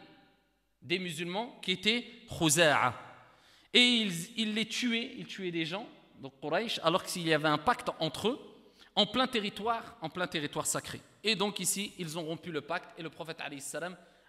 [0.81, 2.95] des musulmans, qui était Khuza'a.
[3.73, 3.81] Et
[4.37, 5.89] ils, les tuaient, ils tuaient des gens,
[6.21, 8.41] donc Quraysh, alors qu'il y avait un pacte entre eux,
[8.95, 11.01] en plein territoire, en plein territoire sacré.
[11.25, 13.41] Et donc ici, ils ont rompu le pacte, et le prophète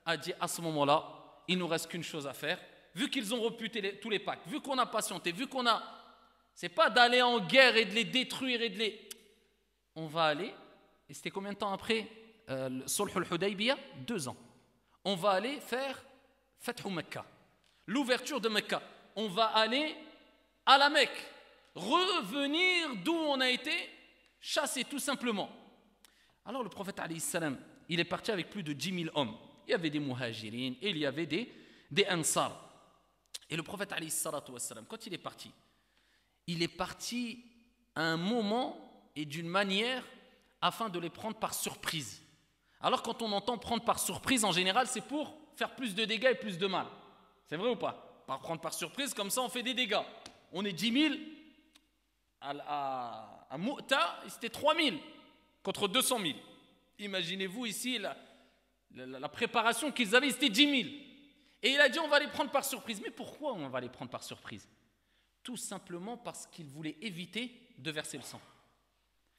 [0.05, 1.03] a dit à ce moment-là,
[1.47, 2.59] il nous reste qu'une chose à faire,
[2.95, 3.69] vu qu'ils ont rompu
[4.01, 5.81] tous les pactes, vu qu'on a patienté, vu qu'on a...
[6.53, 9.09] C'est pas d'aller en guerre et de les détruire et de les...
[9.95, 10.53] On va aller,
[11.09, 12.07] et c'était combien de temps après
[12.49, 12.69] euh,
[14.07, 14.37] Deux ans.
[15.05, 16.01] On va aller faire
[16.59, 17.25] Fathu Mecca,
[17.87, 18.81] l'ouverture de Mecca.
[19.15, 19.95] On va aller
[20.65, 21.27] à la Mecque,
[21.75, 23.71] revenir d'où on a été
[24.39, 25.49] chassé tout simplement.
[26.45, 27.01] Alors le prophète
[27.89, 29.35] il est parti avec plus de 10 000 hommes.
[29.67, 31.51] Il y avait des muhajirines et il y avait des,
[31.89, 32.59] des ansar.
[33.49, 33.93] Et le prophète,
[34.89, 35.51] quand il est parti,
[36.47, 37.45] il est parti
[37.95, 40.03] à un moment et d'une manière
[40.61, 42.21] afin de les prendre par surprise.
[42.81, 46.31] Alors quand on entend prendre par surprise, en général, c'est pour faire plus de dégâts
[46.31, 46.87] et plus de mal.
[47.45, 48.23] C'est vrai ou pas?
[48.27, 50.01] Par prendre par surprise, comme ça on fait des dégâts.
[50.51, 51.15] On est 10 000,
[52.41, 54.97] à, à, Mu'ta, c'était 3 000
[55.61, 56.33] contre 200 000.
[56.99, 58.17] Imaginez-vous ici la,
[58.95, 60.89] la préparation qu'ils avaient, c'était 10 000.
[61.63, 63.01] Et il a dit on va les prendre par surprise.
[63.01, 64.67] Mais pourquoi on va les prendre par surprise?
[65.41, 68.41] Tout simplement parce qu'il voulait éviter de verser le sang.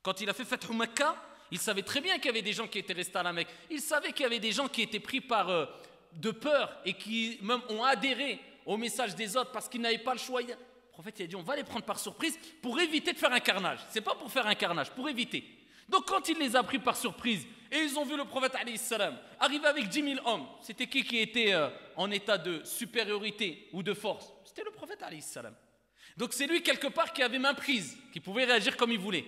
[0.03, 1.17] Quand il a fait Fathu Makkah,
[1.51, 3.49] il savait très bien qu'il y avait des gens qui étaient restés à la Mecque.
[3.71, 5.67] Il savait qu'il y avait des gens qui étaient pris par euh,
[6.15, 10.15] de peur et qui même ont adhéré au message des autres parce qu'ils n'avaient pas
[10.15, 10.41] le choix.
[10.43, 10.57] Le
[10.91, 13.81] prophète a dit on va les prendre par surprise pour éviter de faire un carnage.
[13.91, 15.45] C'est pas pour faire un carnage, pour éviter.
[15.89, 19.19] Donc quand il les a pris par surprise et ils ont vu le prophète salam
[19.41, 23.83] arriver avec 10 000 hommes, c'était qui qui était euh, en état de supériorité ou
[23.83, 24.33] de force?
[24.45, 25.55] C'était le prophète salam.
[26.17, 29.27] Donc c'est lui quelque part qui avait main prise, qui pouvait réagir comme il voulait.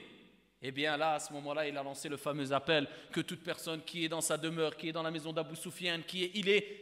[0.62, 3.42] Et eh bien là, à ce moment-là, il a lancé le fameux appel que toute
[3.42, 6.30] personne qui est dans sa demeure, qui est dans la maison d'Abu Soufiane, qui est,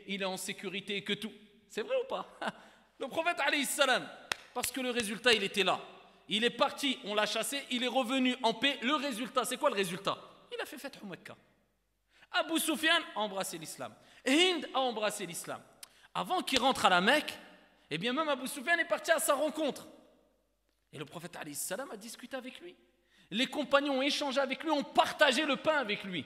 [0.07, 1.33] il est, en sécurité, que tout.
[1.69, 2.39] C'est vrai ou pas?
[3.01, 4.07] Le prophète salam,
[4.53, 5.81] parce que le résultat, il était là.
[6.29, 8.79] Il est parti, on l'a chassé, il est revenu en paix.
[8.83, 10.17] Le résultat, c'est quoi le résultat?
[10.55, 11.37] Il a fait Fath Mecca.
[12.35, 13.95] Abu Sufyan a embrassé l'islam.
[14.27, 15.61] Hind a embrassé l'islam.
[16.13, 17.33] Avant qu'il rentre à la Mecque,
[17.91, 19.87] eh bien même Abu Sufyan est parti à sa rencontre.
[20.93, 22.75] Et le prophète salam a discuté avec lui.
[23.31, 26.25] Les compagnons ont échangé avec lui, ont partagé le pain avec lui.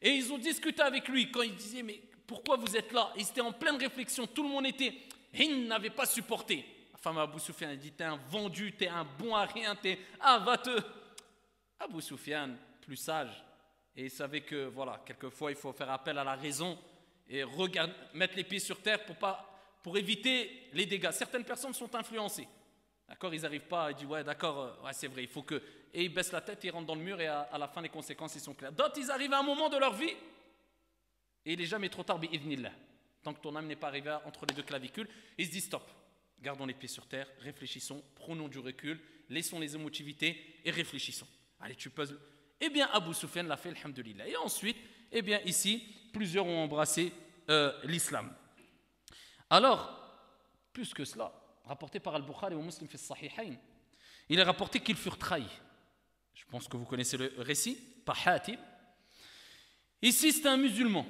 [0.00, 3.12] Et ils ont discuté avec lui quand il disait mais pourquoi vous êtes là?
[3.16, 4.94] Ils étaient en pleine réflexion, tout le monde était...
[5.34, 6.66] Hind n'avait pas supporté
[7.02, 9.98] femme Abou Soufiane a dit T'es un vendu, t'es un bon à rien, t'es.
[10.20, 10.70] Ah, va te.
[11.80, 13.44] Abou Soufiane, plus sage,
[13.96, 16.78] et il savait que, voilà, quelquefois il faut faire appel à la raison
[17.28, 17.44] et
[18.14, 21.10] mettre les pieds sur terre pour, pas, pour éviter les dégâts.
[21.12, 22.48] Certaines personnes sont influencées.
[23.08, 25.62] D'accord Ils n'arrivent pas, ils disent Ouais, d'accord, euh, ouais, c'est vrai, il faut que.
[25.92, 27.90] Et ils baissent la tête, ils rentrent dans le mur et à, la fin, les
[27.90, 28.72] conséquences, ils sont claires.
[28.72, 30.14] D'autres, ils arrivent à un moment de leur vie
[31.44, 32.20] et il n'est jamais trop tard,
[33.22, 35.90] Tant que ton âme n'est pas arrivée entre les deux clavicules, ils se disent Stop,
[36.40, 41.28] Gardons les pieds sur terre, réfléchissons, prenons du recul, laissons les émotivités et réfléchissons.
[41.60, 42.18] Allez, tu poses.
[42.64, 44.28] Eh bien, Abu Sufyan l'a fait, alhamdulillah.
[44.28, 44.76] Et ensuite,
[45.10, 47.12] eh bien, ici, plusieurs ont embrassé
[47.50, 48.32] euh, l'islam.
[49.50, 49.98] Alors,
[50.72, 51.32] plus que cela,
[51.64, 53.56] rapporté par Al-Bukhari ou Muslim Sahihain,
[54.28, 55.50] il est rapporté qu'ils furent trahis.
[56.34, 58.60] Je pense que vous connaissez le récit, par Hatib.
[60.00, 61.04] Ici, c'est un musulman.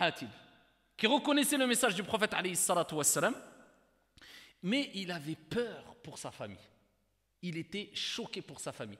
[0.00, 0.28] Hatib,
[0.96, 2.34] qui reconnaissait le message du prophète
[2.92, 3.36] wassalam,
[4.64, 6.58] mais il avait peur pour sa famille.
[7.42, 8.98] Il était choqué pour sa famille.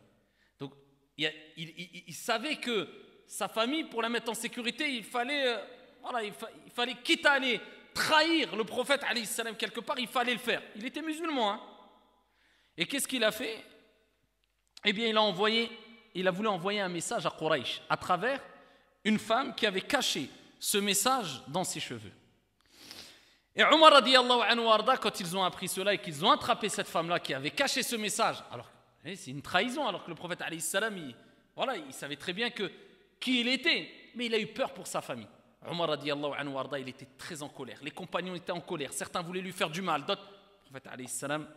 [0.61, 0.73] Donc,
[1.19, 2.89] il, savait que
[3.27, 5.59] sa famille, pour la mettre en sécurité, il fallait, euh,
[6.03, 6.33] voilà, il,
[6.73, 7.61] fallait, quitte à aller
[7.93, 10.63] trahir le prophète salam quelque part, il fallait le faire.
[10.77, 11.53] Il était musulman.
[11.53, 11.61] Hein.
[12.77, 13.65] Et qu'est-ce qu'il a fait?
[14.85, 15.71] Eh bien, il a envoyé,
[16.15, 18.41] il a voulu envoyer un message à Quraysh à travers
[19.05, 22.13] une femme qui avait caché ce message dans ses cheveux.
[23.57, 24.01] Et Omar
[25.01, 27.97] quand ils ont appris cela et qu'ils ont attrapé cette femme-là qui avait caché ce
[27.97, 28.71] message, alors
[29.17, 31.15] c'est une trahison, alors que le prophète il,
[31.55, 35.01] voilà, il savait très bien qui il était, mais il a eu peur pour sa
[35.01, 35.29] famille.
[35.67, 37.81] Omar anhu il était très en colère.
[37.83, 38.93] Les compagnons étaient en colère.
[38.93, 40.29] Certains voulaient lui faire du mal, d'autres.
[40.71, 41.49] Le prophète salam,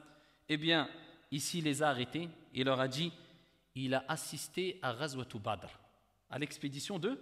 [0.50, 0.90] eh bien,
[1.32, 3.12] ici, il les a arrêtés et leur a dit
[3.76, 5.70] il a assisté à Ghazwatu Badr,
[6.30, 7.20] à l'expédition de,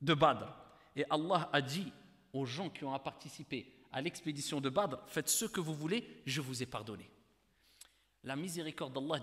[0.00, 0.46] de Badr.
[0.94, 1.92] Et Allah a dit
[2.32, 6.40] aux gens qui ont participé à l'expédition de Badr faites ce que vous voulez, je
[6.40, 7.08] vous ai pardonné.
[8.24, 9.20] La miséricorde d'Allah,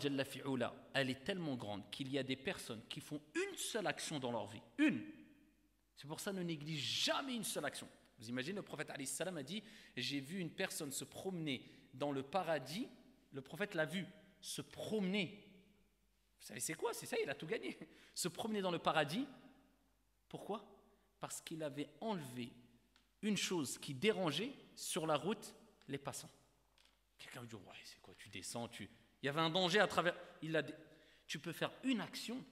[0.93, 4.31] elle est tellement grande qu'il y a des personnes qui font une seule action dans
[4.31, 4.61] leur vie.
[4.77, 5.03] Une.
[5.95, 7.87] C'est pour ça ne néglige jamais une seule action.
[8.17, 9.63] Vous imaginez, le prophète a dit
[9.97, 12.87] J'ai vu une personne se promener dans le paradis.
[13.31, 14.05] Le prophète l'a vu
[14.39, 15.43] se promener.
[16.39, 16.93] Vous savez, c'est quoi?
[16.93, 17.77] C'est ça, il a tout gagné.
[18.13, 19.27] Se promener dans le paradis.
[20.29, 20.65] Pourquoi?
[21.19, 22.53] Parce qu'il avait enlevé
[23.21, 25.53] une chose qui dérangeait sur la route
[25.87, 26.29] les passants.
[27.17, 28.69] Quelqu'un vous dit Ouais, c'est quoi Tu descends.
[28.79, 28.87] Il
[29.25, 30.15] y avait un danger à travers.
[31.27, 32.43] Tu peux faire une action.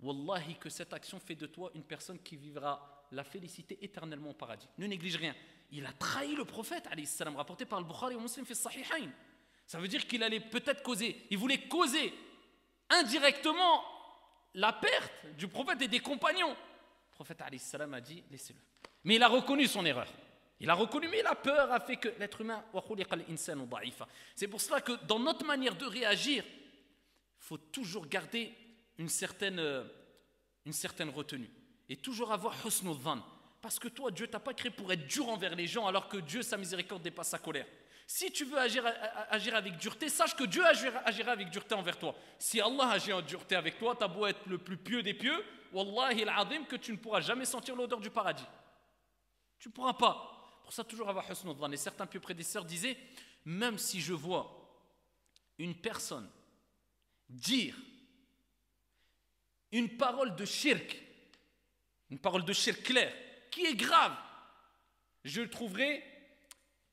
[0.00, 4.34] Wallahi, que cette action fait de toi une personne qui vivra la félicité éternellement au
[4.34, 4.68] paradis.
[4.78, 5.34] Ne néglige rien.
[5.70, 6.88] Il a trahi le prophète,
[7.36, 9.10] rapporté par le Bukhari Muslim fait Sahihain.
[9.66, 12.12] Ça veut dire qu'il allait peut-être causer, il voulait causer
[12.90, 13.82] indirectement
[14.54, 16.50] la perte du prophète et des compagnons.
[16.50, 17.50] Le prophète a
[18.00, 18.60] dit laissez-le.
[19.04, 20.08] Mais il a reconnu son erreur.
[20.60, 22.64] Il a reconnu, mais la peur a fait que l'être humain.
[24.36, 28.52] C'est pour cela que dans notre manière de réagir, il faut toujours garder
[28.98, 29.84] une certaine, euh,
[30.64, 31.50] une certaine retenue
[31.88, 32.54] et toujours avoir
[33.60, 36.18] Parce que toi, Dieu t'a pas créé pour être dur envers les gens, alors que
[36.18, 37.66] Dieu, sa miséricorde dépasse sa colère.
[38.06, 38.84] Si tu veux agir,
[39.30, 42.14] agir avec dureté, sache que Dieu agira, avec dureté envers toi.
[42.38, 45.42] Si Allah agit en dureté avec toi, t'as beau être le plus pieux des pieux,
[45.72, 48.46] Wallahi al que tu ne pourras jamais sentir l'odeur du paradis.
[49.58, 50.33] Tu ne pourras pas.
[50.64, 52.96] Pour ça, toujours avoir husnul Et certains pieux prédécesseurs disaient,
[53.44, 54.50] même si je vois
[55.58, 56.28] une personne
[57.28, 57.76] dire
[59.72, 60.96] une parole de shirk,
[62.08, 63.12] une parole de shirk claire,
[63.50, 64.16] qui est grave,
[65.24, 66.02] je trouverai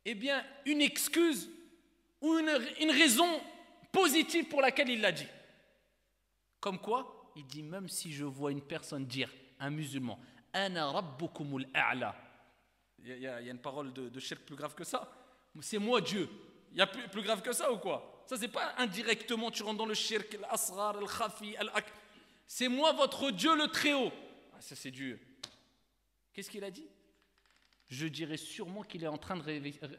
[0.04, 1.50] eh bien, une excuse
[2.22, 3.42] ou une, une raison
[3.92, 5.28] positive pour laquelle il l'a dit.
[6.60, 10.20] Comme quoi Il dit même si je vois une personne dire, un musulman,
[10.52, 12.16] Ana rabbukumul a'la.
[13.04, 15.12] Il y, a, une parole de, de shirk plus grave que ça.
[15.62, 16.30] C'est moi Dieu.
[16.72, 18.24] Il y a plus, grave que ça ou quoi?
[18.26, 21.56] Ça, c'est pas indirectement, tu rentres dans le shirk, l'asrar, le khafi,
[22.48, 24.12] C'est moi votre Dieu le Très-Haut.
[24.54, 25.20] Ah, ça, c'est Dieu.
[26.34, 26.88] Qu'est-ce qu'il a dit?
[27.90, 29.44] Je dirais sûrement qu'il est en train de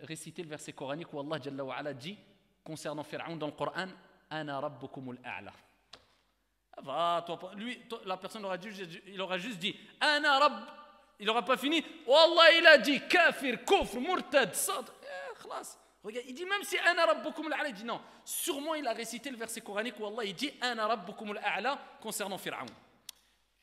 [0.06, 2.16] réciter le verset coranique où Allah Jalla wa ala dit
[2.64, 3.88] concernant Pharaon dans le Coran
[4.30, 5.52] Ana rabbukumul a'la.
[6.82, 8.68] Va, toi, lui, la personne aura dit,
[9.08, 10.54] il aura juste dit Ana rabb.
[11.22, 11.84] Il n'aura pas fini.
[12.04, 14.86] Wallah, il a dit kafir, kufr, murtad, sad.
[15.04, 15.48] Eh,
[16.02, 18.00] Regarde, il dit même si Ana rabbukumul a'la, il dit non.
[18.24, 22.38] Sûrement il a récité le verset coranique où Allah il dit Ana rabbukumul a'la concernant
[22.38, 22.66] Pharaon.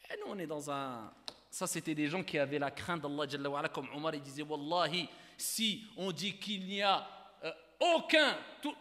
[0.10, 1.12] Et nous on est dans un
[1.52, 5.84] ça, c'était des gens qui avaient la crainte d'Allah, comme Omar il disait Wallahi, si
[5.98, 7.06] on dit qu'il n'y a
[7.43, 7.52] euh,
[7.98, 8.74] aucun, tout,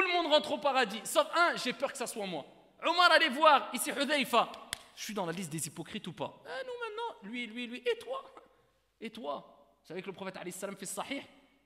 [0.00, 2.44] le monde rentre au paradis, sauf un, j'ai peur que ça soit moi.
[2.84, 4.52] Omar, allez voir, ici Hudayfa.
[4.94, 6.40] Je suis dans la liste des hypocrites ou pas?
[6.44, 6.72] Maintenant,
[7.26, 8.24] lui, lui, lui, et toi?
[9.00, 9.78] Et toi?
[9.82, 11.22] Vous savez que le prophète salam fait sahih.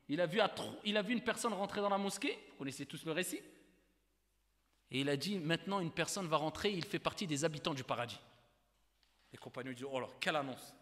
[0.08, 0.40] Il a, vu
[0.84, 3.40] il a vu une personne rentrer dans la mosquée, vous connaissez tous le récit,
[4.90, 7.84] et il a dit maintenant une personne va rentrer, il fait partie des habitants du
[7.84, 8.18] paradis.
[9.32, 10.74] Les compagnons disent Oh alors, quelle annonce.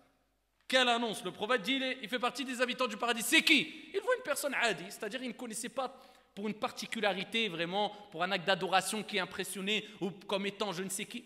[0.67, 1.23] Quelle annonce.
[1.25, 3.23] Le prophète dit il, fait partie des habitants du paradis.
[3.23, 3.91] C'est qui?
[3.93, 5.95] Il voit une personne adi, c'est-à-dire il ne connaissait pas
[6.35, 10.83] pour une particularité vraiment, pour un acte d'adoration qui est impressionné ou comme étant je
[10.83, 11.25] ne sais qui.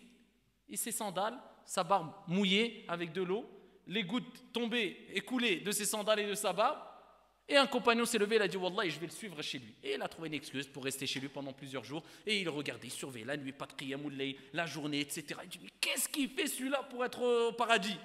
[0.67, 3.49] Et ses sandales, sa barbe mouillée avec de l'eau,
[3.87, 6.79] les gouttes tombées et coulées de ses sandales et de sa barbe.
[7.47, 9.75] Et un compagnon s'est levé, il a dit Wallah, je vais le suivre chez lui.
[9.83, 12.03] Et il a trouvé une excuse pour rester chez lui pendant plusieurs jours.
[12.25, 15.39] Et il regardait, il surveillait la nuit, pas de la journée, etc.
[15.43, 17.97] Il dit Mais qu'est-ce qu'il fait celui-là pour être au paradis?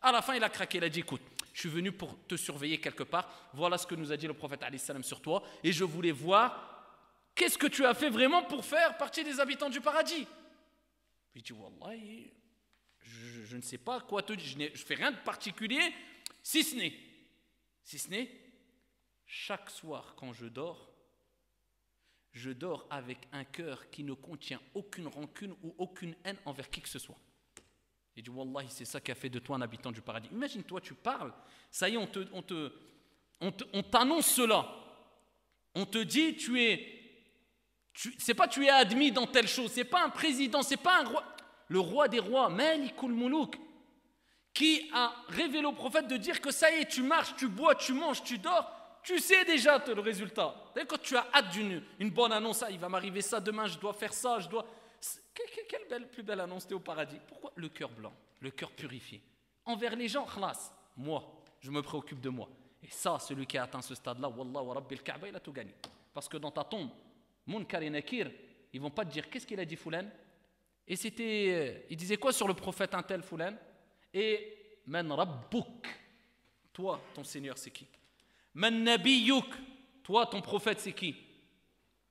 [0.00, 1.20] À la fin, il a craqué, il a dit Écoute,
[1.52, 3.50] je suis venu pour te surveiller quelque part.
[3.52, 5.42] Voilà ce que nous a dit le prophète salam sur toi.
[5.62, 6.94] Et je voulais voir
[7.34, 10.26] qu'est-ce que tu as fait vraiment pour faire partie des habitants du paradis?
[11.34, 11.96] Il dit Wallah,
[13.08, 15.94] je, ne sais pas quoi te dire, je ne fais rien de particulier,
[16.42, 16.94] si ce n'est,
[17.82, 18.30] si ce n'est,
[19.26, 20.90] chaque soir quand je dors,
[22.32, 26.80] je dors avec un cœur qui ne contient aucune rancune ou aucune haine envers qui
[26.80, 27.18] que ce soit.
[28.16, 30.28] Et dit, Wallahi, c'est ça qui a fait de toi un habitant du paradis.
[30.32, 31.32] Imagine-toi, tu parles,
[31.70, 32.72] ça y est, on te, on te,
[33.40, 34.74] on t'annonce cela.
[35.74, 36.98] On te dit, tu es,
[38.18, 41.04] c'est pas tu es admis dans telle chose, c'est pas un président, c'est pas un
[41.04, 41.24] roi,
[41.68, 43.58] le roi des rois, Malikul Moulouk,
[44.52, 47.74] qui a révélé au prophète de dire que ça y est, tu marches, tu bois,
[47.74, 48.70] tu manges, tu dors,
[49.02, 50.54] tu sais déjà le résultat.
[50.88, 53.78] Quand tu as hâte d'une une bonne annonce, ah, il va m'arriver ça demain, je
[53.78, 54.66] dois faire ça, je dois.
[55.68, 57.18] Quelle belle, plus belle annonce, tu au paradis.
[57.28, 57.52] Pourquoi?
[57.54, 59.22] Le cœur blanc, le cœur purifié
[59.64, 61.22] Envers les gens, khlas, moi,
[61.60, 62.48] je me préoccupe de moi.
[62.82, 65.52] Et ça, celui qui a atteint ce stade-là, Wallah wa Rabbil Kaaba, il a tout
[65.52, 65.74] gagné.
[66.12, 66.90] Parce que dans ta tombe,
[67.46, 68.30] Munkar et Nakir,
[68.72, 70.04] ils vont pas te dire qu'est-ce qu'il a dit Foulan
[70.88, 71.46] Et c'était.
[71.50, 73.22] Euh, il disait quoi sur le prophète un tel
[74.14, 75.86] Et Man Rabbouk.
[76.72, 77.86] Toi, ton Seigneur, c'est qui?
[78.54, 79.46] Man Nabiyouk.
[80.02, 81.14] Toi, ton prophète, c'est qui?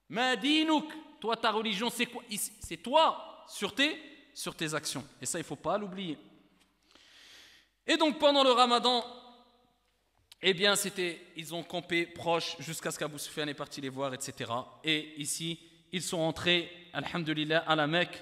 [0.09, 0.93] Madinouk.
[1.19, 2.23] Toi, ta religion, c'est quoi?
[2.29, 3.99] C'est toi sur tes,
[4.33, 5.03] sur tes actions.
[5.19, 6.17] Et ça, il ne faut pas l'oublier.
[7.87, 9.03] Et donc, pendant le ramadan,
[10.41, 14.13] eh bien, c'était, ils ont campé proche jusqu'à ce qu'Abu Sufyan est parti les voir,
[14.13, 14.51] etc.
[14.83, 15.59] Et ici,
[15.91, 18.21] ils sont entrés, alhamdulillah, à la Mecque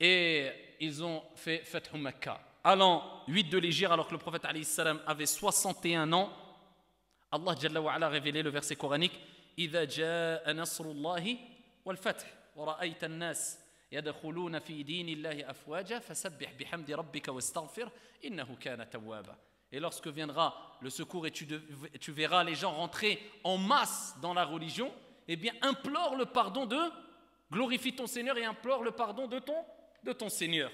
[0.00, 2.40] et ils ont fait Fathu Mecca.
[2.64, 6.30] Allant 8 de l'Égypte, alors que le prophète salam avait 61 ans,
[7.30, 9.18] Allah Jalla wa ala a révélé le verset coranique
[9.58, 11.38] إذا جاء نصر الله
[11.84, 13.58] والفتح ورأيت الناس
[13.92, 17.90] يدخلون في دين الله أفواجا فسبح بحمد ربك واستغفر
[18.24, 19.36] إنه كان توابا
[19.72, 21.44] Et lorsque viendra le secours et tu,
[22.00, 24.92] tu, verras les gens rentrer en masse dans la religion,
[25.26, 26.78] eh bien implore le pardon de,
[27.50, 29.56] glorifie ton Seigneur et implore le pardon de ton,
[30.03, 30.71] de ton Seigneur.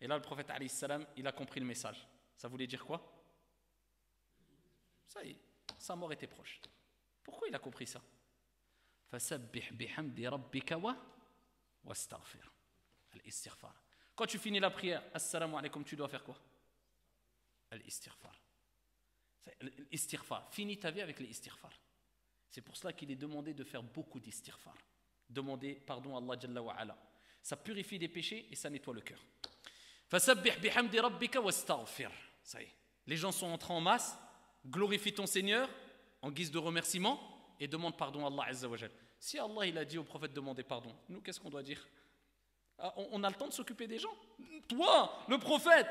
[0.00, 2.06] Et là le prophète salam, il a compris le message.
[2.36, 3.00] Ça voulait dire quoi?
[5.06, 5.38] Ça y est,
[5.78, 6.60] sa mort était proche.
[7.22, 8.00] Pourquoi il a compris ça?
[14.14, 16.36] Quand tu finis la prière, assalamu alaikum, tu dois faire quoi?
[17.70, 18.38] Al-istighfar.
[19.90, 20.52] L'istighfar.
[20.52, 21.72] Finis ta vie avec l'istighfar.
[22.50, 24.74] C'est pour cela qu'il est demandé de faire beaucoup d'istighfar.
[25.28, 26.98] Demander pardon à Allah Jalla wa ala.
[27.48, 29.18] Ça purifie des péchés et ça nettoie le cœur.
[32.42, 32.74] Ça y est.
[33.06, 34.18] Les gens sont entrés en masse.
[34.66, 35.66] Glorifie ton Seigneur
[36.20, 37.18] en guise de remerciement
[37.58, 38.68] et demande pardon à Allah Azza
[39.18, 41.88] Si Allah a dit au prophète de demander pardon, nous qu'est-ce qu'on doit dire?
[42.78, 44.14] Ah, on, a le temps de s'occuper des gens
[44.68, 45.86] Toi, le prophète,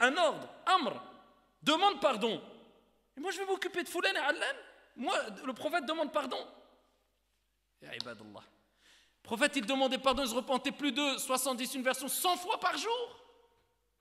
[0.00, 1.00] un ordre, amr,
[1.62, 2.42] demande pardon.
[3.16, 4.56] Et moi je vais m'occuper de Foulen et Allan.
[4.96, 6.44] Moi, le prophète demande pardon.
[9.22, 12.76] Prophète il demandait pardon, il se repentait plus de 70, une version 100 fois par
[12.76, 13.24] jour.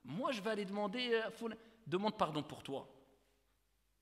[0.04, 1.50] Moi je vais aller demander, euh,
[1.86, 2.88] demande pardon pour toi.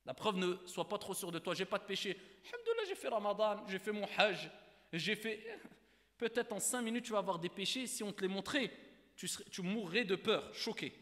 [0.05, 2.15] La preuve ne sois pas trop sûr de toi, j'ai pas de péché.
[2.45, 4.49] Alhamdoulilah, j'ai fait Ramadan, j'ai fait mon Hajj,
[4.93, 5.59] j'ai fait
[6.17, 7.87] Peut-être en cinq minutes, tu vas avoir des péchés.
[7.87, 8.71] Si on te les montrait,
[9.17, 10.93] tu, tu mourrais de peur, choqué,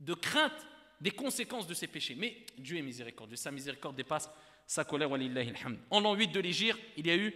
[0.00, 0.66] de crainte
[1.00, 2.14] des conséquences de ces péchés.
[2.14, 3.36] Mais Dieu est miséricordieux.
[3.36, 4.30] Sa miséricorde dépasse
[4.66, 5.10] sa colère.
[5.90, 7.34] En l'an 8 de l'Égypte, il y a eu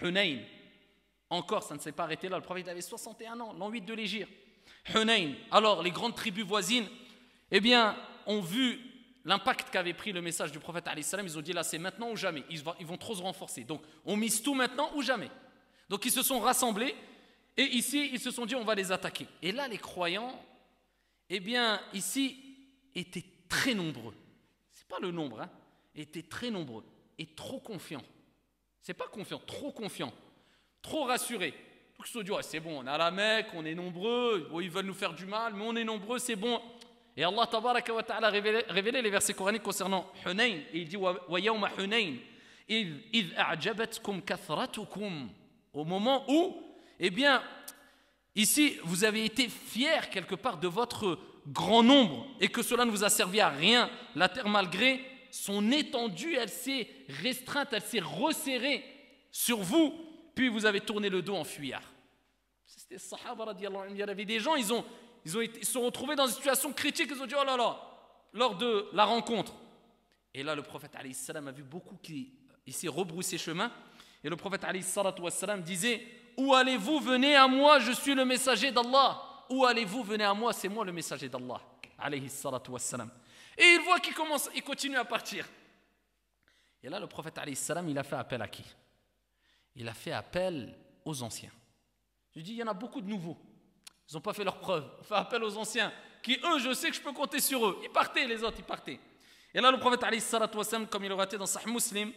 [0.00, 0.40] Hunayn.
[1.30, 2.36] Encore, ça ne s'est pas arrêté là.
[2.36, 4.32] Le prophète avait 61 ans, l'an 8 de l'Égypte.
[4.94, 5.34] Hunayn.
[5.50, 6.86] Alors, les grandes tribus voisines,
[7.50, 7.96] eh bien,
[8.26, 8.80] ont vu
[9.24, 10.88] l'impact qu'avait pris le message du prophète.
[10.96, 12.44] Ils ont dit là, c'est maintenant ou jamais.
[12.50, 13.64] Ils vont trop se renforcer.
[13.64, 15.30] Donc, on mise tout maintenant ou jamais.
[15.88, 16.94] Donc ils se sont rassemblés
[17.56, 19.26] et ici ils se sont dit on va les attaquer.
[19.42, 20.38] Et là les croyants,
[21.30, 22.36] eh bien ici
[22.94, 24.14] étaient très nombreux.
[24.72, 25.50] C'est pas le nombre, hein,
[25.94, 26.84] étaient très nombreux
[27.18, 28.04] et trop confiants.
[28.88, 30.14] C'est pas confiant, trop confiants,
[30.80, 31.52] trop rassurés.
[31.98, 34.94] Donc ils se c'est bon, on à la Mecque, on est nombreux, ils veulent nous
[34.94, 36.58] faire du mal, mais on est nombreux, c'est bon.
[37.14, 40.62] Et Allah ta'ala a révélé, les versets coraniques concernant Hunayn.
[40.72, 42.16] Et il dit Hunayn,
[45.74, 46.56] au moment où,
[46.98, 47.42] eh bien,
[48.34, 52.90] ici, vous avez été fiers quelque part de votre grand nombre et que cela ne
[52.90, 53.90] vous a servi à rien.
[54.14, 56.88] La terre, malgré son étendue, elle s'est
[57.22, 58.84] restreinte, elle s'est resserrée
[59.30, 59.94] sur vous,
[60.34, 61.82] puis vous avez tourné le dos en fuyard.
[62.64, 64.84] C'était Sahaba, il y avait des gens, ils, ont,
[65.24, 67.44] ils, ont été, ils se sont retrouvés dans une situation critique, ils ont dit, oh
[67.44, 67.80] là là,
[68.32, 69.54] lors de la rencontre.
[70.34, 72.32] Et là, le prophète a vu beaucoup qui
[72.68, 73.72] s'est rebroussé chemin
[74.22, 74.64] et le prophète
[75.64, 76.02] disait
[76.36, 79.22] Où allez-vous Venez à moi, je suis le messager d'Allah.
[79.48, 81.60] Où allez-vous Venez à moi, c'est moi le messager d'Allah.
[83.58, 85.46] Et il voit qu'il commence, il continue à partir.
[86.82, 88.64] Et là, le prophète il a fait appel à qui?
[89.74, 91.50] Il a fait appel aux anciens.
[92.34, 93.36] Je dis, il y en a beaucoup de nouveaux.
[94.08, 94.88] Ils n'ont pas fait leur preuve.
[95.00, 95.92] On fait appel aux anciens,
[96.22, 97.80] qui eux, je sais que je peux compter sur eux.
[97.82, 99.00] Ils partaient, les autres, ils partaient.
[99.52, 100.04] Et là, le prophète,
[100.88, 102.12] comme il aurait été dans Sahih Muslim,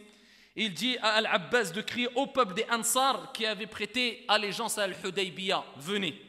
[0.54, 4.84] il dit à Al-Abbas de crier au peuple des Ansar qui avait prêté allégeance à
[4.84, 6.20] Al-Hudaybiyah, venez.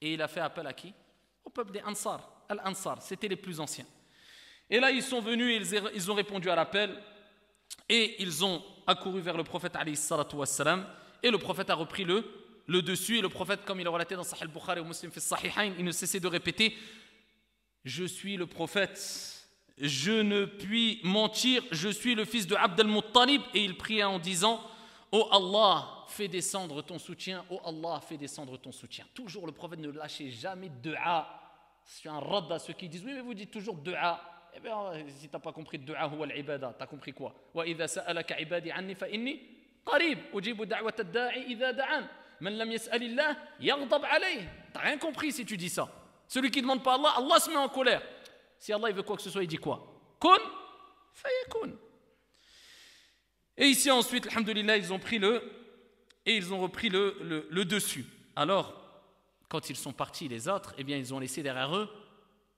[0.00, 0.92] Et il a fait appel à qui?
[1.44, 3.86] Au peuple des Ansar, Al-Ansar, c'était les plus anciens.
[4.70, 6.94] Et là, ils sont venus, ils, ils ont répondu à l'appel,
[7.88, 9.76] et ils ont accouru vers le prophète,
[11.22, 14.24] et le prophète a repris le, dessus, et le prophète, comme il a relaté dans
[14.24, 16.76] Sahih al-Bukhari ou Muslim Sahihain, il ne cessait de répéter
[17.84, 19.38] Je suis le prophète
[19.80, 23.42] je ne puis mentir, je suis le fils de Abd al-Muttalib.
[23.54, 24.60] Et il priait en disant
[25.12, 29.04] Oh Allah, fais descendre ton soutien, oh Allah, fais descendre ton soutien.
[29.14, 31.28] Toujours le prophète ne lâchait jamais de a.
[31.84, 34.20] C'est un rad à ceux qui disent Oui, mais vous dites toujours dua.
[34.54, 34.76] Eh bien,
[35.08, 37.34] si tu n'as pas compris dua ou l'ibada, tu as compris quoi?
[44.10, 44.48] Alayh.
[44.72, 45.88] Tu rien compris si tu dis ça.
[46.26, 48.02] Celui qui ne demande pas Allah, Allah se met en colère.
[48.58, 50.00] Si Allah veut quoi que ce soit, il dit quoi?
[50.20, 50.36] Kun,
[51.12, 51.74] fayakun.
[53.56, 55.42] Et ici ensuite, alhamdoulilah, ils ont pris le
[56.26, 58.04] et ils ont repris le, le, dessus.
[58.36, 58.74] Alors,
[59.48, 61.88] quand ils sont partis les autres, eh bien ils ont laissé derrière eux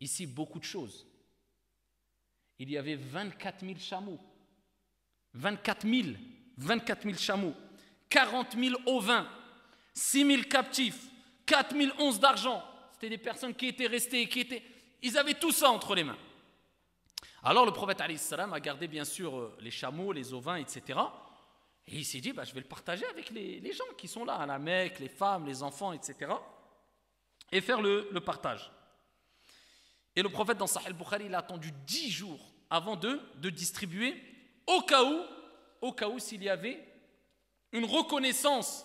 [0.01, 1.07] ici beaucoup de choses.
[2.61, 4.21] Il y avait 24 000 chameaux.
[5.35, 6.09] 24 000,
[6.57, 7.55] 24 000 chameaux,
[8.09, 9.29] 40 000 ovins,
[9.95, 11.09] 6 000 captifs,
[11.47, 12.63] 4 000 onces d'argent.
[12.93, 14.63] C'était des personnes qui étaient restées, qui étaient
[15.03, 16.19] ils avaient tout ça entre les mains.
[17.43, 20.99] Alors le prophète a gardé bien sûr euh, les chameaux, les ovins, etc.
[21.87, 24.35] Et il s'est dit, bah, je vais le partager avec les, gens qui sont là,
[24.35, 26.33] à la Mecque, les femmes, les enfants, etc.
[27.51, 28.71] Et faire le, partage.
[30.21, 34.23] Et le prophète dans Sahel Bukhari, il a attendu dix jours avant de, de distribuer,
[34.67, 35.19] au cas où,
[35.81, 36.79] au cas où s'il y avait
[37.73, 38.85] une reconnaissance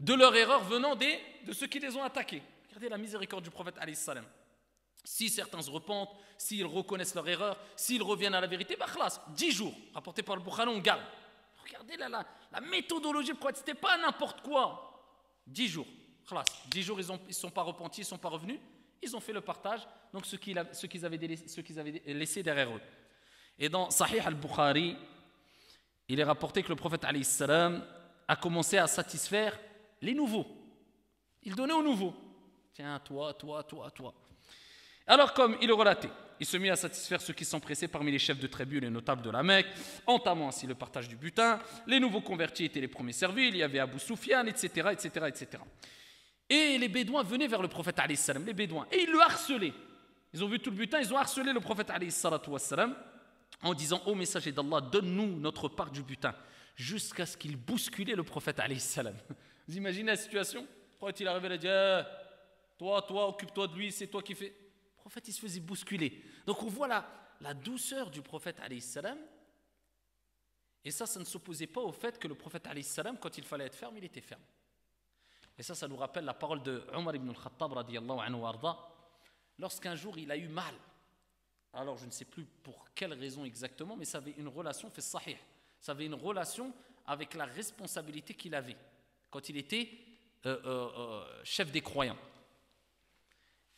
[0.00, 2.42] de leur erreur venant des, de ceux qui les ont attaqués.
[2.68, 3.78] Regardez la miséricorde du prophète.
[5.04, 9.20] Si certains se repentent, s'ils reconnaissent leur erreur, s'ils reviennent à la vérité, bah khlas,
[9.36, 11.02] 10 jours, rapporté par le Bukhari, on garde.
[11.62, 15.14] Regardez la, la, méthodologie, ce n'était pas n'importe quoi.
[15.46, 15.86] 10 jours,
[16.26, 16.46] khlas.
[16.70, 18.58] 10 jours, ils ne ils sont pas repentis, ils ne sont pas revenus,
[19.02, 19.80] ils ont fait le partage,
[20.12, 21.74] donc ce qu'ils avaient, qu
[22.06, 22.80] laissé derrière eux.
[23.58, 24.96] Et dans Sahih al-Bukhari,
[26.08, 27.84] il est rapporté que le prophète salam
[28.28, 29.58] a commencé à satisfaire
[30.00, 30.46] les nouveaux.
[31.42, 32.14] Il donnait aux nouveaux.
[32.72, 34.14] Tiens, toi, toi, toi, toi.
[35.06, 38.18] Alors comme il le relatait, il se mit à satisfaire ceux qui s'empressaient parmi les
[38.18, 39.66] chefs de tribu et les notables de la Mecque,
[40.06, 41.60] entamant ainsi le partage du butin.
[41.86, 45.62] Les nouveaux convertis étaient les premiers servis, il y avait Abu Sufyan, etc., etc., etc.
[46.52, 49.72] Et les Bédouins venaient vers le prophète, salam, les Bédouins, et ils le harcelaient.
[50.34, 52.94] Ils ont vu tout le butin, ils ont harcelé le prophète, salam,
[53.62, 56.34] en disant Ô messager d'Allah, donne-nous notre part du butin,
[56.76, 58.60] jusqu'à ce qu'il bousculait le prophète.
[58.80, 59.16] Salam.
[59.66, 60.60] Vous imaginez la situation?
[60.60, 62.04] Le prophète, il arrivait, il a eh,
[62.78, 64.54] Toi, toi, occupe-toi de lui, c'est toi qui fais
[64.96, 66.22] prophète, il se faisait bousculer.
[66.44, 67.08] Donc on voit la,
[67.40, 69.16] la douceur du prophète, salam.
[70.84, 73.64] Et ça, ça ne s'opposait pas au fait que le prophète, salam, quand il fallait
[73.64, 74.42] être ferme, il était ferme.
[75.58, 78.42] Et ça, ça nous rappelle la parole de Omar ibn al-Khattab, anhu
[79.58, 80.74] lorsqu'un jour il a eu mal.
[81.74, 85.00] Alors je ne sais plus pour quelle raison exactement, mais ça avait une relation, fait
[85.00, 85.36] sahih,
[85.80, 86.72] ça avait une relation
[87.06, 88.76] avec la responsabilité qu'il avait
[89.30, 89.88] quand il était
[90.44, 92.18] euh, euh, euh, chef des croyants.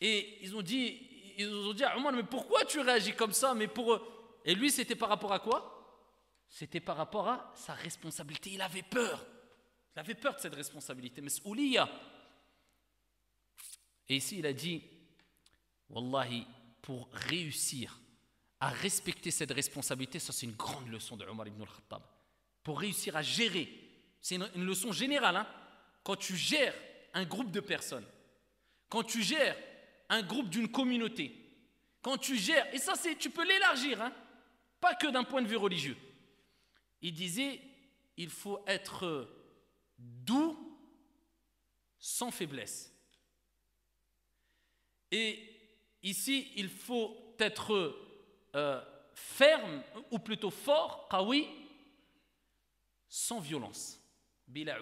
[0.01, 3.55] Et ils ont dit, ils ont dit à Omar, mais pourquoi tu réagis comme ça?
[3.55, 4.01] Mais pour
[4.45, 5.71] Et lui, c'était par rapport à quoi?
[6.49, 8.51] C'était par rapport à sa responsabilité.
[8.51, 9.25] Il avait peur.
[9.95, 11.21] Il avait peur de cette responsabilité.
[11.21, 11.89] Mais Ouliya.
[14.09, 14.83] Et ici, il a dit,
[15.89, 16.47] Wallahi,
[16.83, 17.99] pour réussir
[18.61, 22.03] à respecter cette responsabilité, ça c'est une grande leçon de Omar ibn al-Khattab.
[22.63, 23.69] Pour réussir à gérer,
[24.21, 25.47] c'est une, une, leçon générale, hein.
[26.03, 26.75] quand tu gères
[27.13, 28.07] un groupe de personnes,
[28.89, 29.57] quand tu gères
[30.09, 31.35] un groupe d'une communauté,
[32.03, 34.13] quand tu gères, et ça c'est, tu peux l'élargir, hein,
[34.81, 35.97] pas que d'un point de vue religieux.
[37.01, 37.61] Il disait,
[38.17, 39.29] il faut être
[40.25, 40.79] doux
[41.99, 42.93] sans faiblesse.
[45.11, 45.39] Et
[46.03, 47.97] ici, il faut être
[48.55, 48.85] euh,
[49.15, 51.49] ferme, ou plutôt fort, kawi,
[53.09, 54.01] sans violence.
[54.47, 54.77] Bila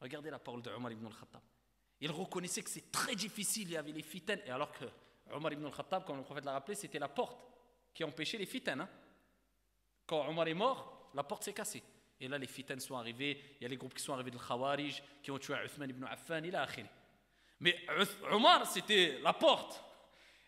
[0.00, 1.42] Regardez la parole de Omar ibn al-Khattab.
[2.00, 4.40] Il reconnaissait que c'est très difficile, il y avait les fitaines.
[4.44, 4.84] Et alors que
[5.30, 7.38] Omar ibn al-Khattab, comme le prophète l'a rappelé, c'était la porte
[7.94, 8.80] qui empêchait les fitaines.
[8.80, 8.88] Hein.
[10.06, 11.82] Quand Omar est mort, la porte s'est cassée.
[12.22, 14.38] Et là, les fitaines sont arrivés, il y a les groupes qui sont arrivés de
[14.38, 16.68] Khawarij, qui ont tué Uthman ibn Affan, il a
[17.58, 17.76] Mais
[18.30, 19.82] Omar, c'était la porte.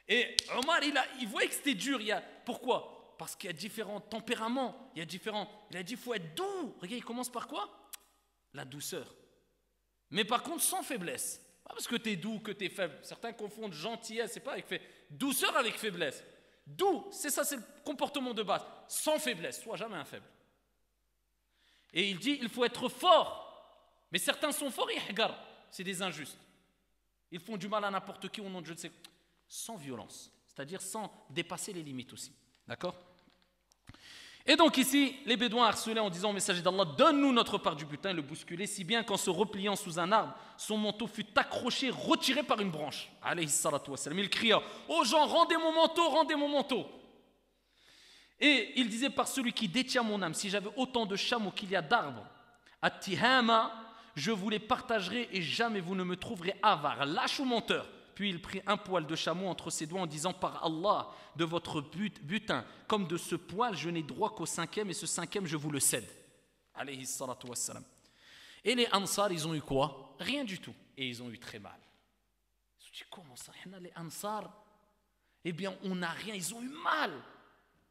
[0.06, 2.00] Et Omar, il, a, il voyait que c'était dur.
[2.00, 3.16] Il y a, pourquoi?
[3.18, 5.50] Parce qu'il y a différents tempéraments, il y a différents.
[5.72, 6.76] Il a dit il faut être doux.
[6.80, 7.68] Regarde, il commence par quoi?
[8.52, 9.12] La douceur.
[10.10, 11.40] Mais par contre, sans faiblesse.
[11.64, 12.96] Pas parce que tu es doux, que tu es faible.
[13.02, 14.80] Certains confondent gentillesse, c'est pas avec fait.
[15.10, 16.22] Douceur avec faiblesse.
[16.64, 18.64] Doux, c'est ça, c'est le comportement de base.
[18.86, 20.26] Sans faiblesse, sois jamais un faible.
[21.94, 23.40] Et il dit, il faut être fort.
[24.10, 24.90] Mais certains sont forts,
[25.70, 26.38] c'est des injustes.
[27.30, 28.92] Ils font du mal à n'importe qui au nom de je ne sais
[29.48, 32.32] sans violence, c'est-à-dire sans dépasser les limites aussi.
[32.66, 32.94] D'accord?
[34.46, 37.86] Et donc ici, les Bédouins harcelaient en disant au messager d'Allah Donne-nous notre part du
[37.86, 41.26] butin et le bousculer, si bien qu'en se repliant sous un arbre, son manteau fut
[41.34, 43.10] accroché, retiré par une branche.
[43.36, 46.86] Il cria Aux gens, rendez mon manteau, rendez mon manteau.
[48.40, 51.70] Et il disait Par celui qui détient mon âme, si j'avais autant de chameaux qu'il
[51.70, 52.26] y a d'arbres,
[52.82, 53.72] à Tihama,
[54.14, 57.88] je vous les partagerai et jamais vous ne me trouverez avare, lâche ou menteur.
[58.14, 61.44] Puis il prit un poil de chameau entre ses doigts en disant Par Allah, de
[61.44, 65.56] votre butin, comme de ce poil, je n'ai droit qu'au cinquième, et ce cinquième, je
[65.56, 66.08] vous le cède.
[66.74, 67.84] Alayhi salatu wassalam.
[68.64, 70.14] Et les Ansar, ils ont eu quoi?
[70.18, 70.74] Rien du tout.
[70.96, 71.78] Et ils ont eu très mal.
[72.80, 73.52] Ils ont dit Comment ça?
[73.80, 74.50] Les Ansar?
[75.44, 77.12] Eh bien, on n'a rien, ils ont eu mal.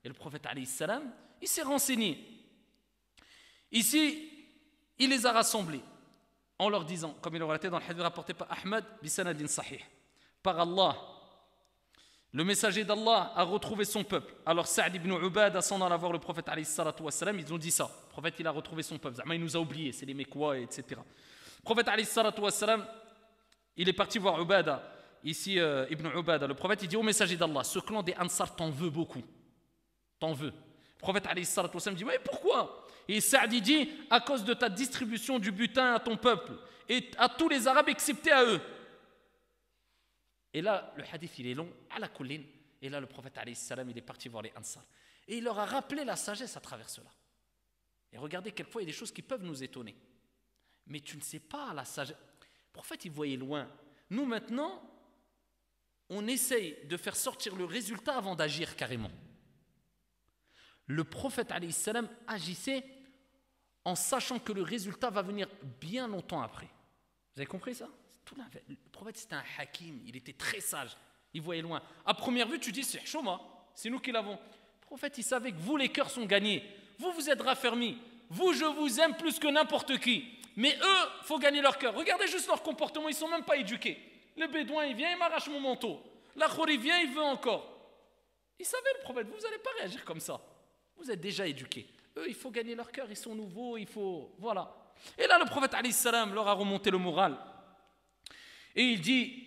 [0.04, 2.18] Et le prophète, il s'est renseigné.
[3.72, 4.30] Ici,
[5.00, 5.82] il les a rassemblés
[6.60, 9.80] en leur disant, comme il le relaté dans le hadith rapporté par Ahmad, bisanadin sahih
[10.42, 10.96] par Allah.
[12.32, 14.34] Le messager d'Allah a retrouvé son peuple.
[14.46, 17.90] Alors Saad ibn Ubad, s'en allant voir le prophète, ils ont dit ça.
[18.08, 19.22] Le prophète, il a retrouvé son peuple.
[19.32, 21.02] Il nous a oubliés, c'est les Mekwa, etc.
[21.60, 21.88] Le prophète,
[23.76, 24.84] il est parti voir Ubada,
[25.24, 26.48] ici euh, Ibn Ubada.
[26.48, 29.24] Le prophète, il dit au messager d'Allah, ce clan des Ansar t'en veut beaucoup.
[30.32, 30.54] Veut.
[30.54, 31.28] Le prophète,
[31.96, 32.88] dit, mais pourquoi?
[33.10, 36.54] Et Saad dit, à cause de ta distribution du butin à ton peuple
[36.88, 38.62] et à tous les Arabes excepté à eux.
[40.54, 42.46] Et là, le hadith, il est long, à la colline.
[42.82, 44.84] Et là, le prophète, il est parti voir les Ansar.
[45.28, 47.10] Et il leur a rappelé la sagesse à travers cela.
[48.12, 49.96] Et regardez, quelquefois, il y a des choses qui peuvent nous étonner.
[50.88, 52.18] Mais tu ne sais pas la sagesse.
[52.18, 53.68] Le prophète, il voyait loin.
[54.10, 54.82] Nous, maintenant,
[56.10, 59.12] on essaye de faire sortir le résultat avant d'agir carrément.
[60.88, 61.52] Le prophète,
[62.28, 62.84] agissait
[63.86, 65.48] en sachant que le résultat va venir
[65.80, 66.68] bien longtemps après.
[67.36, 67.88] Vous avez compris ça?
[68.68, 70.96] Le prophète, c'était un hakim, il était très sage,
[71.34, 71.82] il voyait loin.
[72.06, 73.42] À première vue, tu dis, c'est Shoma,
[73.76, 74.34] c'est nous qui l'avons.
[74.34, 76.64] Le prophète, il savait que vous, les cœurs sont gagnés.
[77.00, 77.98] Vous, vous êtes raffermis.
[78.30, 80.26] Vous, je vous aime plus que n'importe qui.
[80.56, 81.96] Mais eux, faut gagner leur cœur.
[81.96, 84.00] Regardez juste leur comportement, ils sont même pas éduqués.
[84.38, 86.02] Le bédouin, il vient, il m'arrache mon manteau.
[86.36, 87.70] La il vient, il veut encore.
[88.60, 90.40] Il savait, le prophète, vous n'allez pas réagir comme ça.
[90.98, 91.88] Vous êtes déjà éduqués.
[92.18, 94.34] Eux, il faut gagner leur cœur, ils sont nouveaux, il faut.
[94.38, 94.72] Voilà.
[95.18, 97.38] Et là, le prophète, salam, leur a remonté le moral.
[98.76, 99.44] Et il dit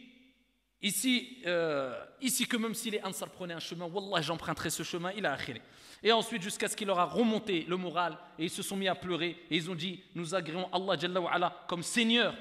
[0.82, 5.12] ici, euh, ici que même si les Ansar prenaient un chemin, Wallah, j'emprunterai ce chemin,
[5.16, 5.62] il a akhiré.
[6.02, 8.88] Et ensuite, jusqu'à ce qu'il leur a remonté le moral, et ils se sont mis
[8.88, 12.34] à pleurer, et ils ont dit Nous agréons Allah Jalla comme Seigneur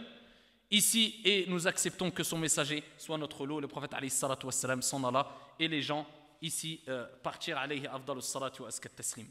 [0.71, 3.59] ici, et nous acceptons que son messager soit notre lot.
[3.59, 5.27] Le prophète s'en alla,
[5.59, 6.05] et les gens
[6.41, 9.27] ici euh, partirent alayhi afdal salatu wa taslim.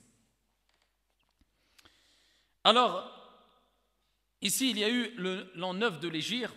[2.65, 3.11] Alors,
[4.41, 5.15] ici, il y a eu
[5.55, 6.53] l'an 9 de l'Égir,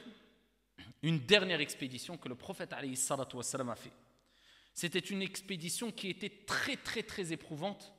[1.02, 2.82] une dernière expédition que le prophète a
[3.76, 3.92] fait.
[4.74, 7.94] C'était une expédition qui était très très très éprouvante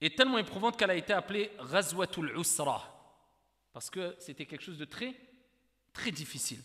[0.00, 2.94] et tellement éprouvante qu'elle a été appelée Ghazwatul Usra
[3.72, 5.14] parce que c'était quelque chose de très
[5.92, 6.60] très difficile.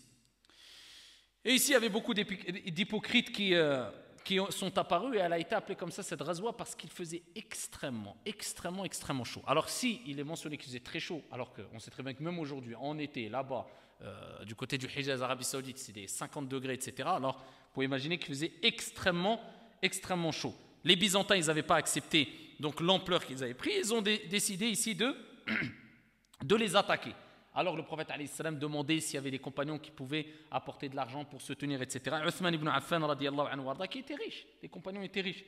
[1.45, 3.89] Et ici, il y avait beaucoup d'hypocrites qui, euh,
[4.23, 7.23] qui sont apparus et elle a été appelée comme ça cette Ghazwa parce qu'il faisait
[7.35, 9.43] extrêmement, extrêmement, extrêmement chaud.
[9.45, 12.23] Alors si il est mentionné qu'il faisait très chaud, alors qu'on sait très bien que
[12.23, 13.65] même aujourd'hui, en été, là-bas,
[14.01, 17.07] euh, du côté du Hijaz, Arabie Saoudite, c'est des 50 degrés, etc.
[17.13, 19.39] Alors, vous pouvez imaginer qu'il faisait extrêmement,
[19.81, 20.53] extrêmement chaud.
[20.83, 22.27] Les Byzantins, ils n'avaient pas accepté
[22.59, 23.71] donc l'ampleur qu'ils avaient pris.
[23.77, 25.15] Ils ont décidé ici de,
[26.43, 27.13] de les attaquer.
[27.55, 31.23] Alors le prophète salam demandait s'il y avait des compagnons qui pouvaient apporter de l'argent
[31.23, 32.17] pour se tenir, etc.
[32.27, 35.43] Uthman ibn Affan, anhu, qui était riche, les compagnons étaient riches.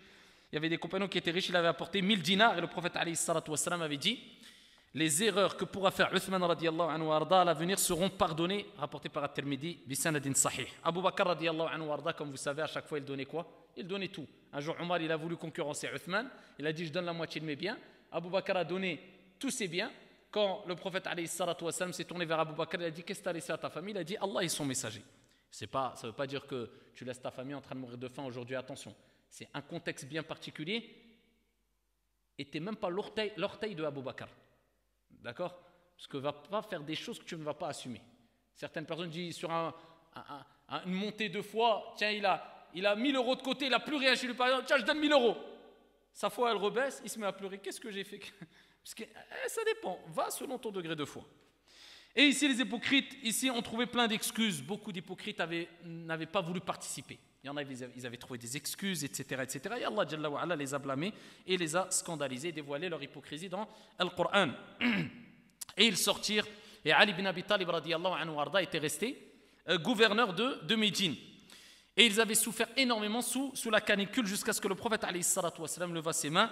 [0.51, 2.67] Il y avait des compagnons qui étaient riches, il avait apporté 1000 dinars et le
[2.67, 2.93] prophète
[3.55, 4.19] salam avait dit
[4.95, 10.33] les erreurs que pourra faire Uthman anhu à l'avenir seront pardonnées, rapportées par At-Tirmidhi, bisanadin
[10.33, 10.67] sahih.
[10.83, 13.45] Abu Bakr anhu comme vous savez, à chaque fois il donnait quoi?
[13.75, 14.25] Il donnait tout.
[14.53, 17.41] Un jour, Omar, il a voulu concurrencer Uthman, il a dit Je donne la moitié
[17.41, 17.77] de mes biens.
[18.09, 19.01] Abu Bakr a donné
[19.37, 19.91] tous ses biens.
[20.35, 21.07] Quand le prophète
[21.93, 23.69] s'est tourné vers Abu Bakr, il a dit Qu'est-ce que tu as laissé à ta
[23.69, 23.93] famille?
[23.93, 25.01] Il a dit Allah est son messager.
[25.71, 27.97] Pas, ça ne veut pas dire que tu laisses ta famille en train de mourir
[27.97, 28.93] de faim aujourd'hui, attention.
[29.29, 30.93] C'est un contexte bien particulier.
[32.37, 34.27] Et tu même pas l'orteil de Abu Bakr.
[35.09, 35.57] D'accord?
[35.95, 38.01] Parce que va pas faire des choses que tu ne vas pas assumer.
[38.55, 39.73] Certaines personnes disent sur un,
[40.85, 43.79] une montée de foi, tiens, il a, il a 1000 euros de côté, il n'a
[43.79, 45.37] plus rien chez lui, par tiens, je donne 1000 euros.
[46.11, 47.59] Sa foi, elle rebaisse, il se met à pleurer.
[47.59, 48.19] Qu'est-ce que j'ai fait?
[48.85, 51.25] Parce que eh, ça dépend, va selon ton degré de foi.
[52.15, 54.61] Et ici, les hypocrites, ici, ont trouvé plein d'excuses.
[54.61, 55.41] Beaucoup d'hypocrites
[55.83, 57.17] n'avaient pas voulu participer.
[57.43, 59.75] Il y en avait, ils avaient trouvé des excuses, etc., etc.
[59.79, 61.13] Et Allah les a blâmés
[61.47, 63.67] et les a scandalisés, dévoilé leur hypocrisie dans
[63.99, 64.51] le Coran.
[65.77, 66.47] Et ils sortirent.
[66.85, 69.33] Et Ali ibn Abi Talib anhu était resté
[69.67, 71.15] euh, gouverneur de, de Médine.
[71.97, 76.29] Et ils avaient souffert énormément sous, la canicule jusqu'à ce que le prophète leva ses
[76.29, 76.51] mains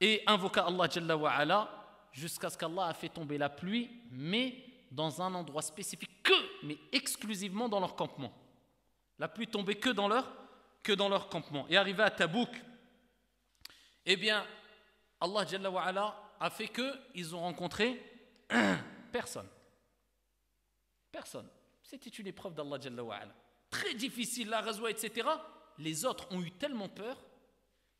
[0.00, 1.70] et invoqua Allah Jalla wa
[2.12, 6.78] jusqu'à ce qu'Allah a fait tomber la pluie, mais dans un endroit spécifique, que, mais
[6.92, 8.32] exclusivement dans leur campement.
[9.18, 10.32] La pluie tombait que dans leur,
[10.82, 11.66] que dans leur campement.
[11.68, 12.48] Et arrivé à Tabouk,
[14.06, 14.44] eh bien,
[15.20, 18.02] Allah Jalla wa a fait qu'ils ont rencontré
[19.12, 19.48] personne.
[21.12, 21.48] Personne.
[21.82, 23.20] C'était une épreuve d'Allah Jalla wa
[23.68, 25.28] Très difficile, la razwa, etc.
[25.78, 27.16] Les autres ont eu tellement peur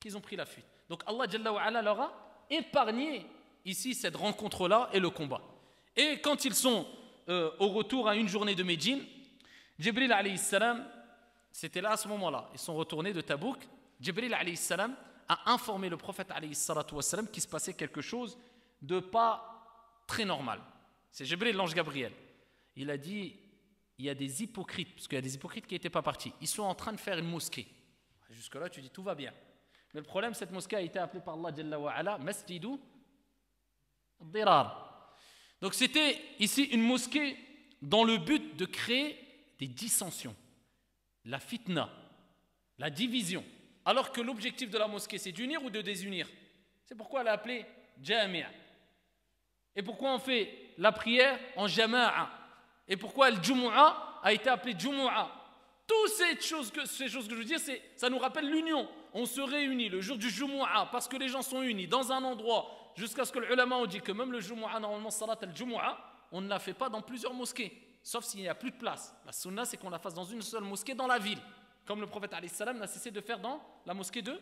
[0.01, 0.80] qu'ils ont pris la fuite.
[0.91, 2.12] Donc Allah Jalla wa leur a
[2.51, 3.24] épargné
[3.64, 5.41] ici cette rencontre-là et le combat.
[5.97, 6.84] Et quand ils sont
[7.28, 9.01] euh, au retour à une journée de Médine,
[9.78, 10.84] Jibril alayhi salam,
[11.53, 13.59] c'était là à ce moment-là, ils sont retournés de Tabouk,
[14.01, 14.97] Jibril alayhi salam
[15.28, 18.36] a informé le prophète alayhi salam qu'il se passait quelque chose
[18.82, 20.61] de pas très normal.
[21.12, 22.12] C'est Jibril l'ange Gabriel.
[22.74, 23.36] Il a dit,
[23.97, 26.32] il y a des hypocrites, parce qu'il y a des hypocrites qui n'étaient pas partis,
[26.41, 27.68] ils sont en train de faire une mosquée.
[28.30, 29.32] Jusque-là, tu dis tout va bien.
[29.93, 32.78] Mais le problème, cette mosquée a été appelée par Allah Jalla wa ala, Masjidu.
[35.61, 37.36] Donc c'était ici une mosquée
[37.82, 39.18] dans le but de créer
[39.59, 40.36] des dissensions,
[41.24, 41.91] la fitna,
[42.78, 43.45] la division.
[43.84, 46.28] Alors que l'objectif de la mosquée, c'est d'unir ou de désunir.
[46.84, 47.64] C'est pourquoi elle a appelé
[48.03, 48.49] Jami'a.
[49.74, 52.30] Et pourquoi on fait la prière en Jama'a?
[52.86, 55.30] Et pourquoi le Jumu'a a été appelé Jumu'a?
[55.86, 57.61] Toutes ces choses, que, ces choses que je veux dire,
[57.97, 58.88] ça nous rappelle l'union.
[59.13, 62.23] On se réunit le jour du Jumu'a parce que les gens sont unis dans un
[62.23, 65.99] endroit jusqu'à ce que l'ulama ont dit que même le Jumu'ah, normalement, salat al-Jumu'ah,
[66.33, 69.15] on ne la fait pas dans plusieurs mosquées, sauf s'il n'y a plus de place.
[69.27, 71.41] La sunna, c'est qu'on la fasse dans une seule mosquée dans la ville,
[71.85, 74.41] comme le prophète salam n'a cessé de faire dans la mosquée de,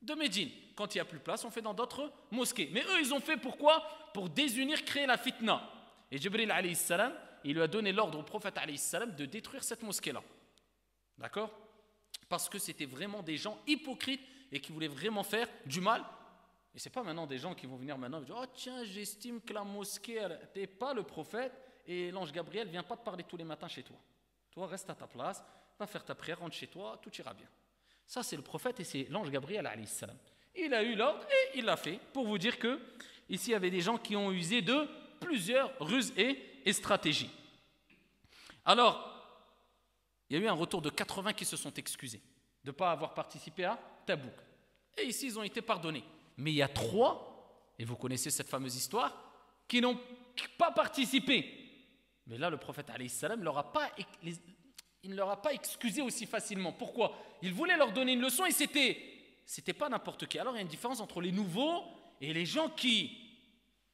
[0.00, 0.50] de Médine.
[0.76, 2.70] Quand il n'y a plus de place, on fait dans d'autres mosquées.
[2.72, 3.82] Mais eux, ils ont fait pourquoi?
[4.14, 5.62] Pour désunir, créer la fitna.
[6.10, 7.12] Et Jibril salam,
[7.44, 10.22] il lui a donné l'ordre au prophète salam de détruire cette mosquée-là.
[11.16, 11.50] D'accord?
[12.28, 16.04] Parce que c'était vraiment des gens hypocrites et qui voulaient vraiment faire du mal
[16.78, 19.40] et c'est pas maintenant des gens qui vont venir maintenant et dire Oh tiens, j'estime
[19.40, 20.24] que la mosquée,
[20.54, 21.52] t'es pas le prophète
[21.86, 23.96] et l'ange Gabriel vient pas te parler tous les matins chez toi.
[24.52, 25.42] Toi, reste à ta place,
[25.76, 27.48] va faire ta prière, rentre chez toi, tout ira bien.
[28.06, 29.68] Ça, c'est le prophète et c'est l'ange Gabriel.
[30.54, 32.80] Il a eu l'ordre et il l'a fait pour vous dire que
[33.28, 34.88] ici, il y avait des gens qui ont usé de
[35.20, 37.30] plusieurs ruses et stratégies.
[38.64, 39.17] Alors,
[40.28, 42.20] il y a eu un retour de 80 qui se sont excusés
[42.64, 44.34] de ne pas avoir participé à Tabouk.
[44.96, 46.04] Et ici, ils ont été pardonnés.
[46.36, 49.16] Mais il y a trois, et vous connaissez cette fameuse histoire,
[49.66, 49.98] qui n'ont
[50.56, 51.54] pas participé.
[52.26, 53.90] Mais là, le prophète salam leur pas,
[54.22, 56.72] il ne leur a pas excusé aussi facilement.
[56.72, 57.16] Pourquoi?
[57.42, 59.00] Il voulait leur donner une leçon et c'était,
[59.46, 60.38] c'était pas n'importe qui.
[60.38, 61.84] Alors il y a une différence entre les nouveaux
[62.20, 63.16] et les gens qui,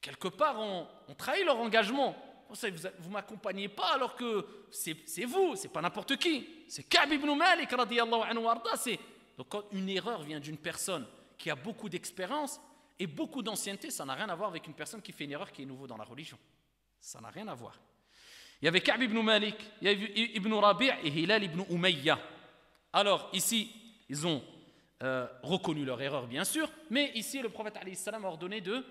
[0.01, 2.17] quelque part, ont, trahi leur engagement.
[2.49, 6.47] Vous ne m'accompagnez pas alors que c'est vous, c'est pas n'importe qui.
[6.69, 8.99] C'est Ka'b ibn Malik, anhu
[9.37, 12.61] Donc quand une erreur vient d'une personne qui a beaucoup d'expérience
[12.99, 15.51] et beaucoup d'ancienneté, ça n'a rien à voir avec une personne qui fait une erreur
[15.51, 16.39] qui est nouveau dans la religion.
[17.01, 17.79] Ça n'a rien à voir.
[18.63, 22.19] Il y avait Ka'b ibn Malik, il y avait Ibn Rabi' et Hilal ibn Umayya.
[22.93, 23.71] Alors ici,
[24.09, 24.43] ils ont
[25.03, 28.85] euh, reconnu leur erreur, bien sûr, mais ici, le prophète a ordonné de,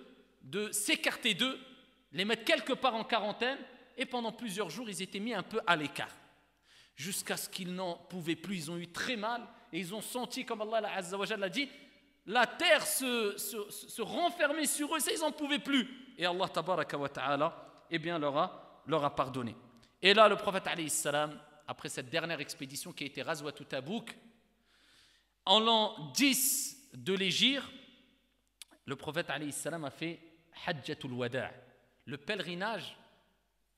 [0.43, 1.57] de s'écarter d'eux,
[2.13, 3.57] les mettre quelque part en quarantaine,
[3.97, 6.15] et pendant plusieurs jours, ils étaient mis un peu à l'écart.
[6.95, 9.41] Jusqu'à ce qu'ils n'en pouvaient plus, ils ont eu très mal,
[9.71, 11.69] et ils ont senti, comme Allah l'a dit,
[12.25, 16.13] la terre se, se, renfermait sur eux, ça ils n'en pouvaient plus.
[16.17, 16.47] Et Allah
[16.97, 19.55] wa ta'ala, eh bien, leur a, leur a pardonné.
[20.01, 21.37] Et là, le prophète salam,
[21.67, 24.15] après cette dernière expédition qui a été Razwatou Tabouk,
[25.45, 27.65] en l'an 10 de l'Égypte,
[28.85, 30.19] le prophète salam a fait
[30.65, 31.51] Hajjatul Wada',
[32.05, 32.97] le pèlerinage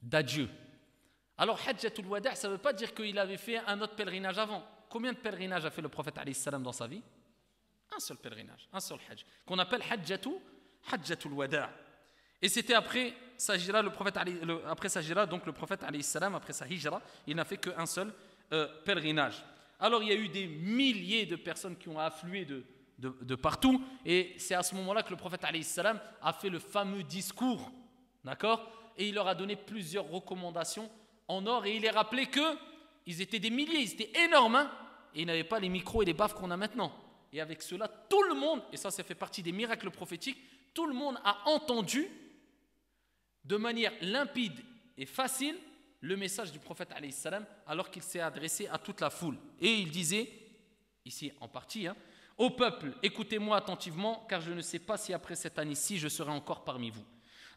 [0.01, 0.49] d'adieu.
[1.37, 4.63] Alors Hajjatul Wada', ça ne veut pas dire qu'il avait fait un autre pèlerinage avant.
[4.89, 7.01] Combien de pèlerinages a fait le prophète salam dans sa vie?
[7.95, 10.31] Un seul pèlerinage, un seul hajj, qu'on appelle hajjatu,
[10.91, 11.69] hajjatul wada'.
[12.41, 14.17] Et c'était après sa hijra, le prophète,
[14.67, 18.13] après sa hijra, donc le prophète après sa hijra, il n'a fait qu'un seul
[18.53, 19.43] euh, pèlerinage.
[19.79, 22.63] Alors il y a eu des milliers de personnes qui ont afflué de,
[22.97, 27.03] de, partout, et c'est à ce moment-là que le prophète salam a fait le fameux
[27.03, 27.71] discours,
[28.25, 28.69] d'accord?
[28.97, 30.89] Et il leur a donné plusieurs recommandations
[31.27, 32.57] en or, et il les rappelé que
[33.05, 34.71] ils étaient des milliers, ils étaient énormes, hein,
[35.13, 36.91] et ils n'avaient pas les micros et les baffes qu'on a maintenant.
[37.31, 40.41] Et avec cela, tout le monde, et ça, ça fait partie des miracles prophétiques,
[40.73, 42.07] tout le monde a entendu
[43.43, 44.59] de manière limpide
[44.97, 45.55] et facile
[46.01, 46.93] le message du prophète
[47.67, 49.37] alors qu'il s'est adressé à toute la foule.
[49.59, 50.29] Et il disait,
[51.05, 51.95] ici en partie, hein,
[52.37, 56.31] Ô peuple, écoutez-moi attentivement, car je ne sais pas si après cette année-ci je serai
[56.31, 57.05] encore parmi vous.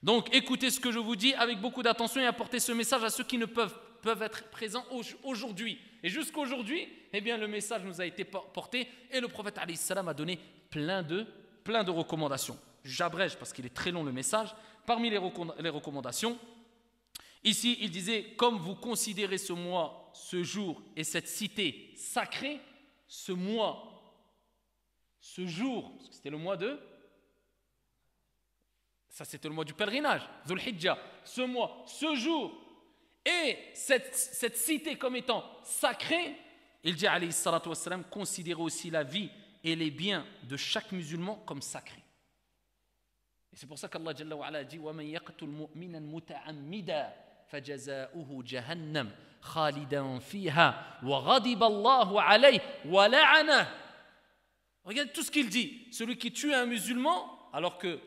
[0.03, 3.11] Donc écoutez ce que je vous dis avec beaucoup d'attention et apportez ce message à
[3.11, 4.85] ceux qui ne peuvent, peuvent être présents
[5.25, 5.79] aujourd'hui.
[6.03, 10.39] Et jusqu'aujourd'hui, eh bien, le message nous a été porté et le prophète a donné
[10.71, 11.27] plein de,
[11.65, 12.59] plein de recommandations.
[12.85, 14.55] J'abrège parce qu'il est très long le message.
[14.87, 15.21] Parmi les,
[15.61, 16.39] les recommandations,
[17.43, 22.61] ici il disait, comme vous considérez ce mois, ce jour et cette cité sacrée,
[23.09, 23.99] ce mois
[25.21, 26.79] ce jour, parce que c'était le mois de.
[29.18, 30.98] Ça, c'était le mois du pèlerinage, Dhul Hijjah.
[31.24, 32.52] Ce mois, ce jour,
[33.26, 36.36] et cette, cette cité comme étant sacrée,
[36.84, 39.30] il dit, alayhi salatu wassalam, considérez aussi la vie
[39.64, 42.04] et les biens de chaque musulman comme sacrés.
[43.54, 47.14] Et c'est pour ça qu'Allah Jalla wa ala dit وَمَنْ يَقْتُلْ مُؤْمِنًا مُتَعَمِّدًا
[47.48, 49.12] فَجَزَاؤُهُ جَهَنَّمْ
[49.42, 53.68] خَالِدًا فِيهَا وَغَضِبَ اللَّهُ عَلَيْهِ وَلَعَنَهُ
[54.84, 55.88] Regardez tout ce qu'il dit.
[55.92, 58.00] Celui qui tue un musulman, alors que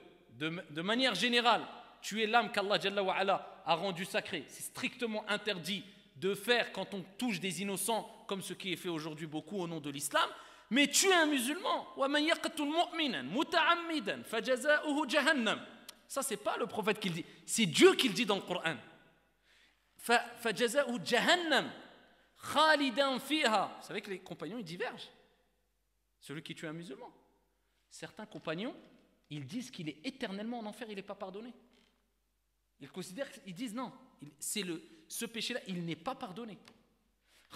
[0.50, 1.62] de, manière générale,
[2.02, 5.84] tuer l'âme qu'Allah a rendu sacrée, c'est strictement interdit
[6.16, 9.68] de faire quand on touche des innocents, comme ce qui est fait aujourd'hui beaucoup au
[9.68, 10.28] nom de l'islam.
[10.72, 11.88] Mais tuer un musulman,
[16.08, 18.42] ça c'est pas le prophète qui le dit, c'est Dieu qui le dit dans le
[18.42, 18.76] Coran.
[19.98, 20.14] Vous
[23.82, 25.10] savez que les compagnons ils divergent
[26.20, 27.12] celui qui tue un musulman.
[27.89, 28.76] Certains compagnons,
[29.32, 31.52] ils disent qu'il est éternellement en enfer, il n'est pas pardonné.
[32.80, 33.92] Ils considèrent, ils disent non,
[34.38, 36.58] c'est le, ce péché-là, il n'est pas pardonné.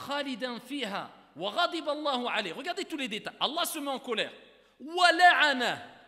[0.07, 1.67] Khalidan fiha wa
[2.55, 3.35] Regardez tous les détails.
[3.39, 4.31] Allah se met en colère.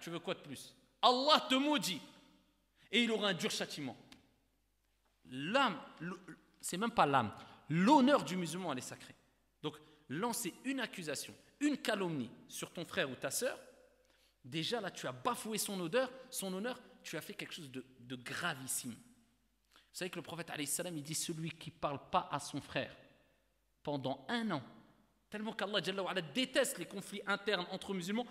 [0.01, 0.75] Tu veux quoi de plus?
[1.01, 2.01] Allah te maudit.
[2.91, 3.95] Et il aura un dur châtiment.
[5.29, 5.79] L'âme,
[6.61, 7.31] c'est même pas l'âme.
[7.69, 9.15] L'honneur du musulman, elle est sacrée.
[9.61, 9.75] Donc,
[10.09, 13.57] lancer une accusation une calomnie sur ton frère ou ta sœur,
[14.47, 18.15] déjà là, tu as bafoué son odeur, son honneur, tu as fait quelque chose de,
[18.15, 18.91] gravissime.
[18.91, 22.95] Vous savez que le prophète, salam, il dit celui qui parle pas à son frère
[23.83, 24.61] pendant un an,
[25.29, 25.81] tellement qu'Allah
[26.33, 28.27] déteste les conflits internes entre musulmans,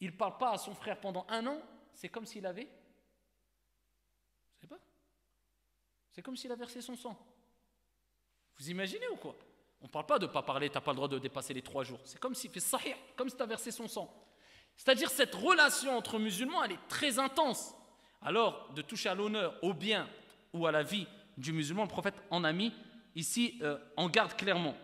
[0.00, 1.60] il parle pas à son frère pendant un an,
[1.94, 2.64] c'est comme s'il avait.
[2.64, 4.80] Vous savez pas
[6.10, 7.18] C'est comme s'il a versé son sang.
[8.56, 9.36] Vous imaginez ou quoi?
[9.82, 11.62] On ne parle pas de pas parler, tu n'as pas le droit de dépasser les
[11.62, 12.00] trois jours.
[12.04, 12.50] C'est comme si
[13.16, 14.29] comme si tu as versé son sang.
[14.80, 17.74] C'est-à-dire cette relation entre musulmans, elle est très intense.
[18.22, 20.08] Alors, de toucher à l'honneur, au bien
[20.54, 21.06] ou à la vie
[21.36, 22.72] du musulman, le prophète en a mis
[23.14, 24.74] ici euh, en garde clairement.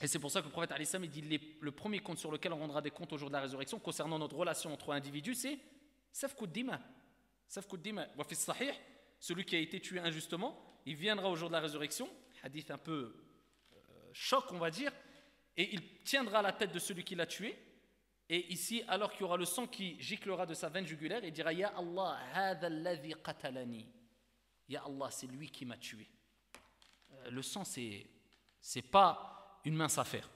[0.00, 2.58] Et c'est pour ça que le prophète il dit le premier compte sur lequel on
[2.58, 5.58] rendra des comptes au jour de la résurrection concernant notre relation entre individus, c'est
[6.10, 6.80] Safkud Dima.
[7.46, 8.06] Safkud Dima.
[9.20, 12.08] Celui qui a été tué injustement, il viendra au jour de la résurrection,
[12.42, 13.14] hadith un peu
[14.14, 14.90] choc, on va dire,
[15.54, 17.58] et il tiendra la tête de celui qui l'a tué.
[18.28, 21.32] Et ici, alors qu'il y aura le sang qui giclera de sa veine jugulaire, il
[21.32, 22.18] dira Ya Allah,
[23.24, 23.86] qatalani.
[24.68, 26.08] Ya Allah, c'est lui qui m'a tué.
[27.12, 28.06] Euh, le sang, c'est
[28.60, 30.28] c'est pas une mince affaire.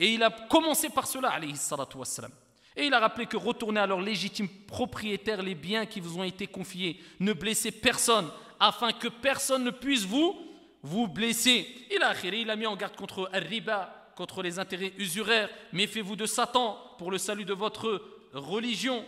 [0.00, 2.32] Et il a commencé par cela, alayhi salatu wassalam.
[2.74, 6.24] Et il a rappelé que retournez à leurs légitimes propriétaires les biens qui vous ont
[6.24, 7.00] été confiés.
[7.20, 10.44] Ne blessez personne, afin que personne ne puisse vous
[10.84, 11.66] vous blessez.
[11.90, 15.48] Il a, il a mis en garde contre riba, contre les intérêts usuraires.
[15.72, 18.02] Méfiez-vous de Satan pour le salut de votre
[18.32, 19.04] religion.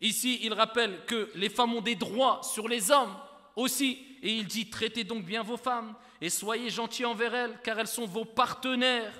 [0.00, 3.14] Ici, il rappelle que les femmes ont des droits sur les hommes
[3.56, 3.98] aussi.
[4.22, 7.88] Et il dit traitez donc bien vos femmes et soyez gentils envers elles, car elles
[7.88, 9.12] sont vos partenaires.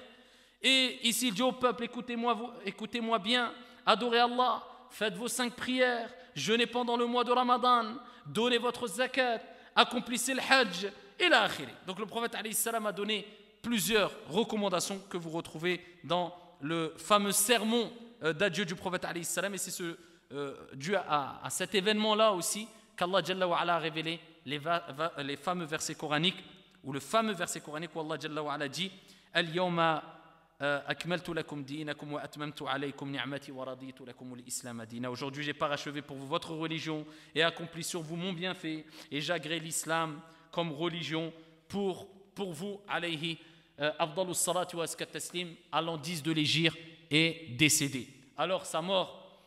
[0.63, 3.53] Et ici, il dit au peuple écoutez-moi écoutez bien,
[3.85, 9.41] adorez Allah, faites vos cinq prières, jeûnez pendant le mois de Ramadan, donnez votre zakat,
[9.75, 10.87] accomplissez le hajj,
[11.19, 11.49] et la
[11.87, 13.27] Donc le prophète a donné
[13.63, 17.91] plusieurs recommandations que vous retrouvez dans le fameux sermon
[18.23, 19.97] euh, d'adieu du prophète et c'est ce,
[20.33, 26.43] euh, dû à, cet événement-là aussi qu'Allah a révélé les, fameux versets coraniques
[26.83, 28.91] ou le fameux verset coranique où Allah Jalla wa ala dit
[29.35, 30.03] Al-yawma
[30.61, 34.37] euh, akmaltu lakum dinakum wa atmamtu alaykum wa lakum.
[35.11, 39.59] Aujourd'hui, j'ai parachevé pour vous votre religion et accompli sur vous mon bienfait et j'agrée
[39.59, 41.33] l'islam comme religion
[41.69, 43.39] pour, pour vous, alayhi
[43.81, 45.55] euh, afdalus salatu wa taslim,
[46.03, 46.77] 10 de l'égir
[47.11, 48.09] est décédé.
[48.37, 49.41] Alors sa mort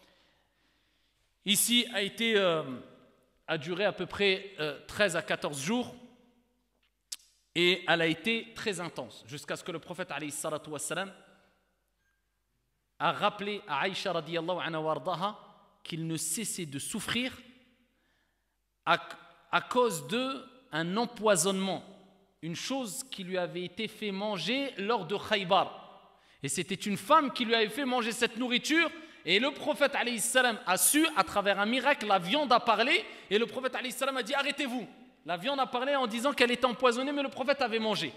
[1.45, 2.63] ici a été euh,
[3.47, 4.51] a duré à peu près
[4.87, 5.95] 13 euh, à 14 jours
[7.53, 10.11] et elle a été très intense jusqu'à ce que le prophète
[10.67, 11.11] wassalam,
[12.99, 15.39] a rappelé à Aïcha anha
[15.83, 17.37] qu'il ne cessait de souffrir
[18.85, 18.97] à,
[19.51, 21.83] à cause de un empoisonnement,
[22.41, 25.81] une chose qui lui avait été fait manger lors de Khaybar.
[26.43, 28.89] Et c'était une femme qui lui avait fait manger cette nourriture.
[29.25, 33.03] Et le prophète a su, à travers un miracle, la viande a parlé.
[33.29, 33.81] Et le prophète a
[34.21, 34.87] dit Arrêtez-vous.
[35.25, 38.13] La viande a parlé en disant qu'elle était empoisonnée, mais le prophète avait mangé.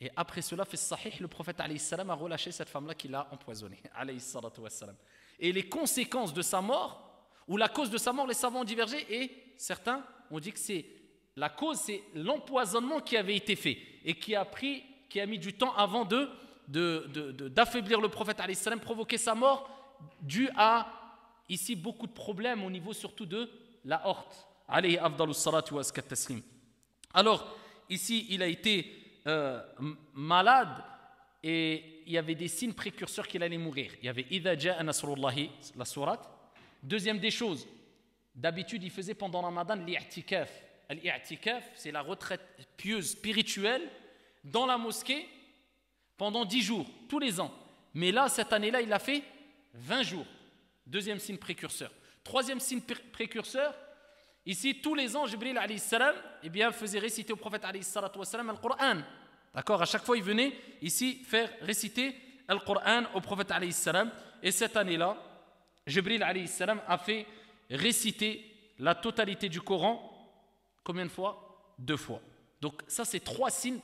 [0.00, 3.80] Et après cela, fait sahih, le prophète a relâché cette femme-là qui l'a empoisonnée.
[5.38, 8.64] Et les conséquences de sa mort, ou la cause de sa mort, les savants ont
[8.64, 9.06] divergé.
[9.08, 10.84] Et certains ont dit que c'est
[11.36, 15.38] la cause, c'est l'empoisonnement qui avait été fait et qui a pris, qui a mis
[15.38, 16.28] du temps avant de
[16.68, 19.70] d'affaiblir le prophète salam, provoquer sa mort,
[20.20, 20.88] dû à
[21.48, 23.48] ici beaucoup de problèmes au niveau surtout de
[23.84, 24.48] la horte.
[27.14, 27.56] Alors,
[27.88, 28.92] ici, il a été
[29.28, 29.62] euh,
[30.12, 30.82] malade
[31.42, 33.92] et il y avait des signes précurseurs qu'il allait mourir.
[34.02, 36.28] Il y avait Idha Nasrullahi, la sourate.
[36.82, 37.66] Deuxième des choses,
[38.34, 40.50] d'habitude, il faisait pendant Ramadan l'i'tikaf.
[40.90, 42.40] L'i'tikaf, c'est la retraite
[42.76, 43.88] pieuse spirituelle
[44.44, 45.28] dans la mosquée
[46.16, 47.52] pendant 10 jours, tous les ans.
[47.94, 49.22] Mais là, cette année-là, il a fait
[49.74, 50.26] 20 jours.
[50.86, 51.90] Deuxième signe précurseur.
[52.22, 52.80] Troisième signe
[53.12, 53.74] précurseur,
[54.44, 55.60] ici, tous les ans, Jibril
[56.42, 59.02] eh bien, faisait réciter au prophète salam le Coran.
[59.54, 59.82] D'accord?
[59.82, 62.14] À chaque fois, il venait ici faire réciter
[62.48, 64.10] le Coran au prophète salam.
[64.42, 65.16] Et cette année-là,
[65.86, 67.26] Jibril a fait
[67.70, 68.44] réciter
[68.78, 70.15] la totalité du Coran
[70.86, 71.74] combien de fois?
[71.78, 72.22] Deux fois.
[72.60, 73.80] Donc ça, c'est trois signes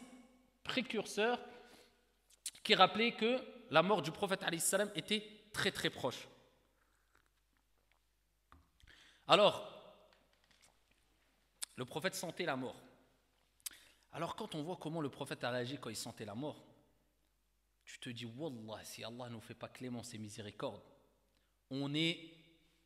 [0.62, 1.40] précurseurs
[2.62, 6.28] qui rappelait que la mort du prophète salam était très très proche.
[9.26, 9.68] Alors,
[11.74, 12.80] le prophète sentait la mort.
[14.12, 16.62] Alors quand on voit comment le prophète a réagi quand il sentait la mort,
[17.84, 20.82] tu te dis, Wallah, si Allah ne nous fait pas clémence et miséricorde,
[21.68, 22.32] on est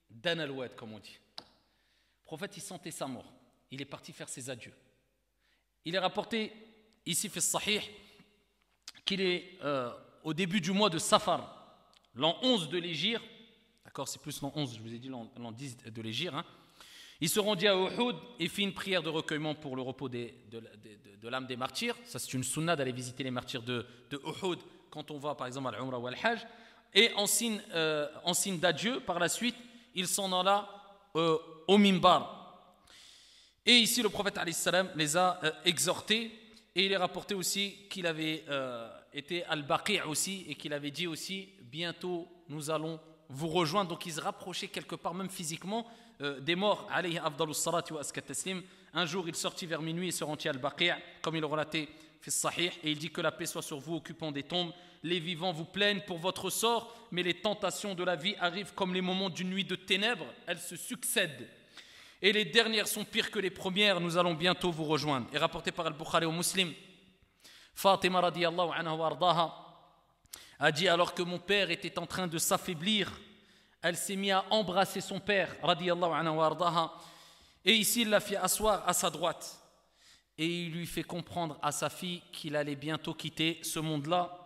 [0.08, 1.18] dan comme on dit.
[1.38, 3.35] Le prophète, il sentait sa mort.
[3.70, 4.74] Il est parti faire ses adieux.
[5.84, 6.52] Il est rapporté
[7.04, 7.80] ici, fait sahih,
[9.04, 9.90] qu'il est euh,
[10.24, 11.78] au début du mois de Safar,
[12.14, 13.22] l'an 11 de l'Égir,
[13.84, 16.44] d'accord, c'est plus l'an 11, je vous ai dit l'an 10 de l'Égir, hein.
[17.20, 20.32] il se rendit à Uhud et fit une prière de recueillement pour le repos de,
[21.22, 21.96] l'âme des martyrs.
[22.04, 24.58] Ça, c'est une sunna d'aller visiter les martyrs de, Uhud
[24.90, 26.44] quand on va par exemple à l'Umrah ou à l'Hajj.
[26.94, 29.56] Et en signe, euh, en signe d'adieu, par la suite,
[29.94, 30.68] il s'en alla
[31.14, 31.38] euh,
[31.68, 32.35] au Mimbar.
[33.66, 34.38] Et ici, le prophète
[34.94, 36.30] les a exhortés
[36.74, 41.06] et il est rapporté aussi qu'il avait euh, été al-Baqi' aussi et qu'il avait dit
[41.06, 43.90] aussi bientôt nous allons vous rejoindre.
[43.90, 45.86] Donc il se rapprochait quelque part même physiquement
[46.20, 46.86] euh, des morts.
[48.94, 50.92] Un jour il sortit vers minuit et se rendit al-Baqi'
[51.22, 51.88] comme il le relatait
[52.82, 54.72] et il dit que la paix soit sur vous occupant des tombes.
[55.02, 58.94] Les vivants vous plaignent pour votre sort, mais les tentations de la vie arrivent comme
[58.94, 61.48] les moments d'une nuit de ténèbres, elles se succèdent
[62.22, 65.26] et les dernières sont pires que les premières, nous allons bientôt vous rejoindre.
[65.32, 66.72] Et rapporté par Al-Bukhari au Muslim,
[67.74, 69.62] Fatima radiallahu anha
[70.58, 73.12] a dit alors que mon père était en train de s'affaiblir,
[73.82, 76.92] elle s'est mise à embrasser son père radiallahu anha
[77.66, 79.60] et ici il l'a fait asseoir à sa droite.
[80.38, 84.38] Et il lui fait comprendre à sa fille qu'il allait bientôt quitter ce monde-là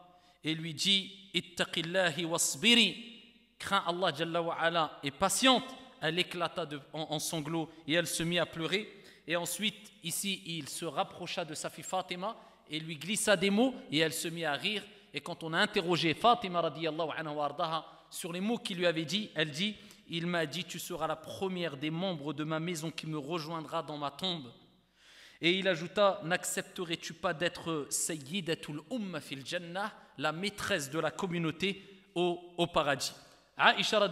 [0.43, 3.23] et lui dit ittaqillahi wasbiri
[3.59, 5.65] crains Allah jalla wa ala et patiente
[6.01, 8.91] elle éclata en, sanglots et elle se mit à pleurer.
[9.27, 12.37] Et ensuite, ici, il se rapprocha de sa fille Fatima
[12.69, 14.83] et lui glissa des mots et elle se mit à rire.
[15.13, 19.51] Et quand on a interrogé Fatima anha sur les mots qu'il lui avait dit, elle
[19.51, 19.77] dit
[20.09, 23.83] Il m'a dit, tu seras la première des membres de ma maison qui me rejoindra
[23.83, 24.51] dans ma tombe.
[25.41, 31.83] Et il ajouta N'accepterais-tu pas d'être Sayyidatul Umma fil Jannah, la maîtresse de la communauté
[32.15, 33.13] au, paradis?
[33.57, 34.09] Aisha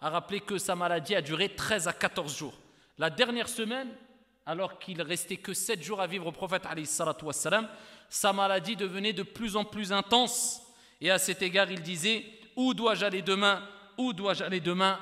[0.00, 2.54] a rappelé que sa maladie a duré 13 à 14 jours.
[2.98, 3.88] La dernière semaine,
[4.46, 6.64] alors qu'il restait que 7 jours à vivre au prophète,
[7.22, 7.68] wassalam,
[8.08, 10.62] sa maladie devenait de plus en plus intense.
[11.00, 12.24] Et à cet égard, il disait
[12.56, 13.62] Où dois-je aller demain?
[13.96, 14.98] Où dois-je aller demain?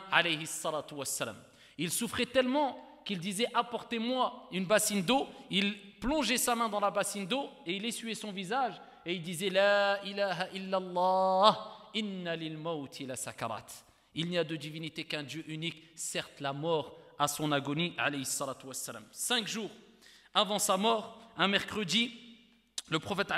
[0.92, 1.36] Wassalam.
[1.78, 5.26] Il souffrait tellement qu'il disait Apportez-moi une bassine d'eau.
[5.50, 8.74] Il plongeait sa main dans la bassine d'eau et il essuyait son visage
[9.06, 12.58] et il disait La ilaha illallah, inna lil
[13.06, 13.87] la sakarat.
[14.14, 17.94] Il n'y a de divinité qu'un Dieu unique, certes la mort à son agonie,
[18.64, 19.04] wassalam.
[19.12, 19.70] Cinq jours
[20.34, 22.12] avant sa mort, un mercredi,
[22.90, 23.32] le prophète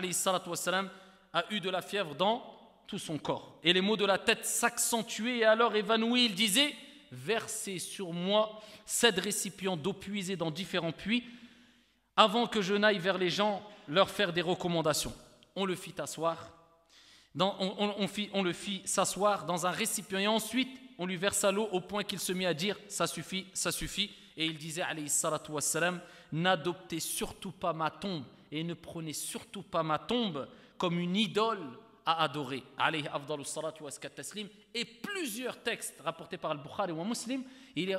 [0.46, 0.90] wassalam,
[1.32, 2.44] a eu de la fièvre dans
[2.86, 3.58] tout son corps.
[3.62, 6.74] Et les mots de la tête s'accentuaient et alors évanoui, il disait
[7.12, 11.24] Versez sur moi sept récipients d'eau puisée dans différents puits
[12.16, 15.12] avant que je n'aille vers les gens leur faire des recommandations.
[15.56, 16.59] On le fit asseoir
[17.38, 22.02] on, le fit s'asseoir dans un récipient et ensuite on lui versa l'eau au point
[22.02, 24.10] qu'il se mit à dire ça suffit, ça suffit.
[24.36, 24.82] et il disait
[26.32, 31.60] n'adoptez surtout pas ma tombe et ne prenez surtout pas ma tombe comme une idole
[32.04, 32.64] à adorer
[33.44, 33.84] salatu
[34.74, 37.44] et plusieurs textes rapportés par Al-Bukhari ou Muslim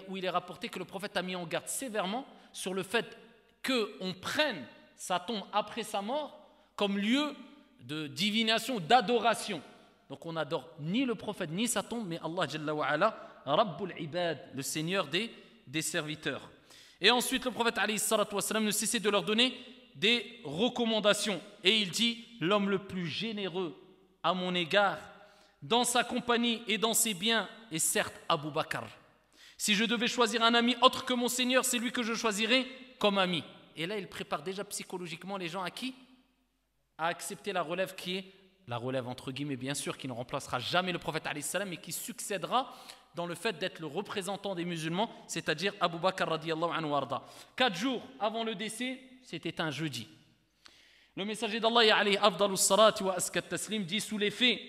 [0.09, 3.17] où il est rapporté que le prophète a mis en garde sévèrement sur le fait
[3.65, 4.65] qu'on prenne
[4.97, 6.37] sa tombe après sa mort
[6.75, 7.33] comme lieu
[7.81, 9.61] de divination, d'adoration.
[10.09, 13.15] Donc on n'adore ni le prophète ni sa tombe, mais Allah Jalla
[13.45, 15.31] Rabbul Ibad, le Seigneur des,
[15.67, 16.49] des serviteurs.
[16.99, 17.77] Et ensuite le prophète
[18.31, 19.57] wassalam, ne cessait de leur donner
[19.95, 21.41] des recommandations.
[21.63, 23.75] Et il dit, l'homme le plus généreux
[24.23, 24.99] à mon égard,
[25.61, 28.83] dans sa compagnie et dans ses biens, est certes Abu Bakr.
[29.57, 32.65] Si je devais choisir un ami autre que mon Seigneur, c'est lui que je choisirais
[32.99, 33.43] comme ami.
[33.75, 35.95] Et là, il prépare déjà psychologiquement les gens à qui
[37.01, 38.25] À accepter la relève qui est
[38.67, 41.91] la relève entre guillemets bien sûr qui ne remplacera jamais le prophète salam mais qui
[41.91, 42.71] succédera
[43.15, 47.23] dans le fait d'être le représentant des musulmans, c'est-à-dire Abu Bakr radiallahu anhu arda.
[47.55, 50.07] Quatre jours avant le décès, c'était un jeudi.
[51.15, 54.61] Le messager d'Allah alayhi wa taslim dit sous l'effet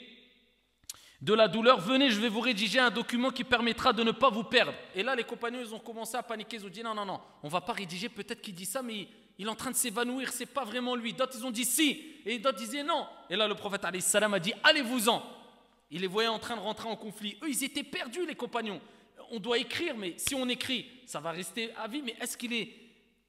[1.20, 4.30] de la douleur, venez, je vais vous rédiger un document qui permettra de ne pas
[4.30, 4.72] vous perdre.
[4.94, 7.20] Et là, les compagnons, ils ont commencé à paniquer, ils ont dit non, non, non,
[7.42, 9.06] on va pas rédiger, peut-être qu'il dit ça, mais
[9.38, 11.12] il est en train de s'évanouir, c'est pas vraiment lui.
[11.12, 13.06] D'autres, ils ont dit si, et d'autres disaient non.
[13.30, 15.22] Et là, le prophète a dit allez-vous-en.
[15.90, 17.36] Il les voyait en train de rentrer en conflit.
[17.42, 18.80] Eux, ils étaient perdus, les compagnons.
[19.30, 22.02] On doit écrire, mais si on écrit, ça va rester à vie.
[22.02, 22.72] Mais est-ce qu'il est.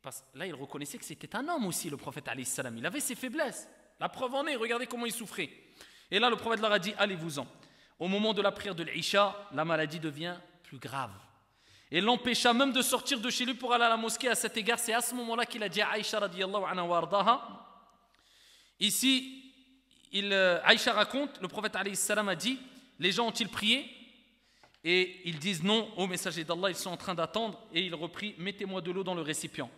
[0.02, 2.30] Parce là, il reconnaissait que c'était un homme aussi, le prophète.
[2.78, 3.68] Il avait ses faiblesses.
[4.00, 5.50] La preuve en est, regardez comment il souffrait.
[6.10, 7.48] Et là, le prophète leur a dit allez-vous-en.
[8.00, 11.12] Au moment de la prière de l'Isha, la maladie devient plus grave.
[11.96, 14.28] Et l'empêcha même de sortir de chez lui pour aller à la mosquée.
[14.28, 16.20] À cet égard, c'est à ce moment-là qu'il a dit à Aïcha
[18.80, 19.54] Ici,
[20.16, 22.58] euh, Aïcha raconte, le prophète salam a dit
[22.98, 23.88] Les gens ont-ils prié?
[24.84, 27.62] Et ils disent non au messager d'Allah, ils sont en train d'attendre.
[27.72, 29.70] Et il reprit Mettez-moi de l'eau dans le récipient.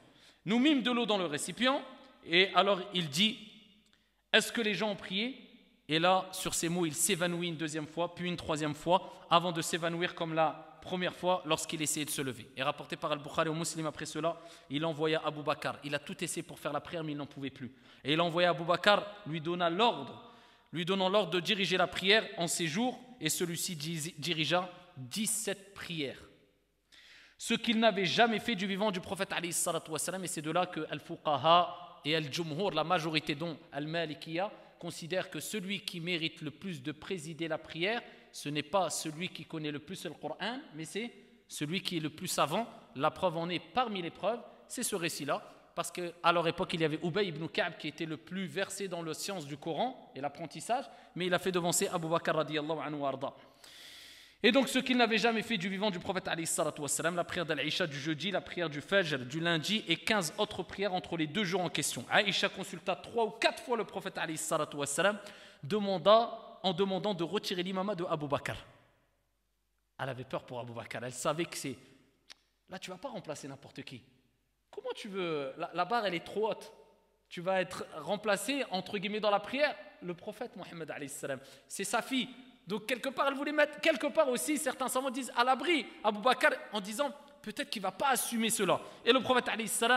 [0.46, 1.82] Nous mîmes de l'eau dans le récipient.
[2.26, 3.38] Et alors il dit
[4.32, 5.38] Est-ce que les gens ont prié?
[5.90, 9.52] Et là, sur ces mots, il s'évanouit une deuxième fois, puis une troisième fois, avant
[9.52, 12.48] de s'évanouir comme la première fois lorsqu'il essayait de se lever.
[12.56, 15.74] Et rapporté par Al-Bukhari au Muslim après cela, il envoya Abu Bakr.
[15.84, 17.74] Il a tout essayé pour faire la prière, mais il n'en pouvait plus.
[18.04, 20.32] Et il envoya Abu Bakr, lui donna l'ordre,
[20.72, 26.22] lui donnant l'ordre de diriger la prière en ces jours, et celui-ci dirigea 17 prières.
[27.38, 32.02] Ce qu'il n'avait jamais fait du vivant du prophète et c'est de là que Al-Fuqaha
[32.06, 37.48] et Al-Jumhur, la majorité dont Al-Malikiya, considère que celui qui mérite le plus de présider
[37.48, 38.02] la prière,
[38.36, 41.10] ce n'est pas celui qui connaît le plus le Coran, mais c'est
[41.48, 42.68] celui qui est le plus savant.
[42.98, 45.42] La preuve en est parmi les preuves, c'est ce récit-là,
[45.74, 48.90] parce qu'à leur époque, il y avait Ubay ibn Ka'b qui était le plus versé
[48.90, 50.84] dans la science du Coran et l'apprentissage,
[51.16, 53.34] mais il a fait devancer Abu Bakr radiallahu anhu arda.
[54.44, 57.98] Et donc ce qu'il n'avait jamais fait du vivant du prophète la prière d'Aïcha du
[57.98, 61.62] jeudi, la prière du Fajr du lundi et 15 autres prières entre les deux jours
[61.62, 62.04] en question.
[62.12, 64.20] Aïcha consulta trois ou quatre fois le prophète
[65.64, 68.56] demanda, en demandant de retirer l'imama de Abu Bakr.
[70.00, 71.78] Elle avait peur pour Abu Bakr, elle savait que c'est...
[72.70, 74.02] Là tu vas pas remplacer n'importe qui.
[74.72, 75.54] Comment tu veux...
[75.76, 76.74] La, barre elle est trop haute.
[77.30, 79.76] Tu vas être remplacé entre guillemets dans la prière.
[80.02, 80.92] Le prophète Mohammed
[81.68, 82.30] c'est sa fille.
[82.66, 86.20] Donc quelque part, elle voulait mettre quelque part aussi, certains savants disent à l'abri Abu
[86.20, 87.12] Bakr en disant
[87.44, 88.82] peut-être qu'il va pas assumer cela.
[89.06, 89.94] Et le prophète a, euh,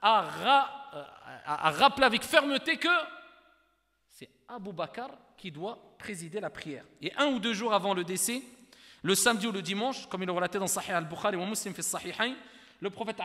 [0.00, 2.88] a, a rappelé avec fermeté que
[4.14, 6.84] c'est Abu Bakr qui doit présider la prière.
[7.02, 8.42] Et un ou deux jours avant le décès,
[9.02, 11.82] le samedi ou le dimanche, comme il le relaté dans Sahih al-Bukhari ou Muslim fait
[11.82, 12.36] Sahihain,
[12.80, 13.20] le prophète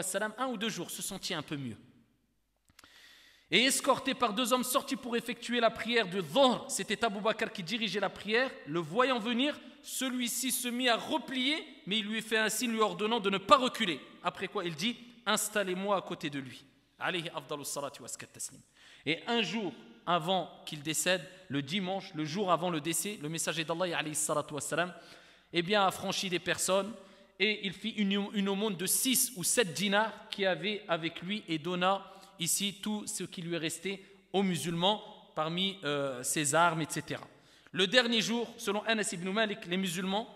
[0.00, 1.76] salam, un ou deux jours se sentit un peu mieux.
[3.50, 7.52] Et escorté par deux hommes sortis pour effectuer la prière de Dhuhr, c'était Abu Bakr
[7.52, 12.22] qui dirigeait la prière, le voyant venir, celui-ci se mit à replier, mais il lui
[12.22, 14.00] fait un signe lui ordonnant de ne pas reculer.
[14.22, 14.96] Après quoi il dit
[15.26, 16.64] Installez-moi à côté de lui.
[19.06, 19.72] Et un jour
[20.06, 24.04] avant qu'il décède, le dimanche, le jour avant le décès, le messager d'Allah
[25.52, 26.92] eh bien, a franchi des personnes
[27.38, 31.44] et il fit une, une aumône de six ou sept dinars qui avait avec lui
[31.48, 32.04] et donna
[32.38, 35.02] ici tout ce qui lui est resté aux musulmans
[35.34, 37.20] parmi euh, ses armes, etc.
[37.72, 40.28] Le dernier jour, selon Anas ibn Malik, les musulmans,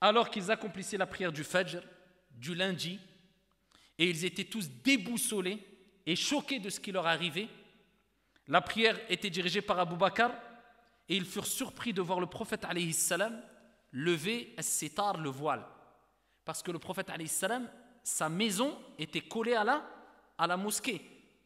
[0.00, 1.80] alors qu'ils accomplissaient la prière du Fajr,
[2.32, 2.98] du lundi,
[3.98, 5.58] et ils étaient tous déboussolés
[6.06, 7.48] et choqués de ce qui leur arrivait,
[8.48, 10.30] la prière était dirigée par Abu Bakr,
[11.08, 13.40] et ils furent surpris de voir le prophète salam
[13.92, 15.64] lever sitar le voile.
[16.44, 17.68] Parce que le prophète salam,
[18.02, 19.82] sa maison était collée à la,
[20.36, 21.00] à la mosquée.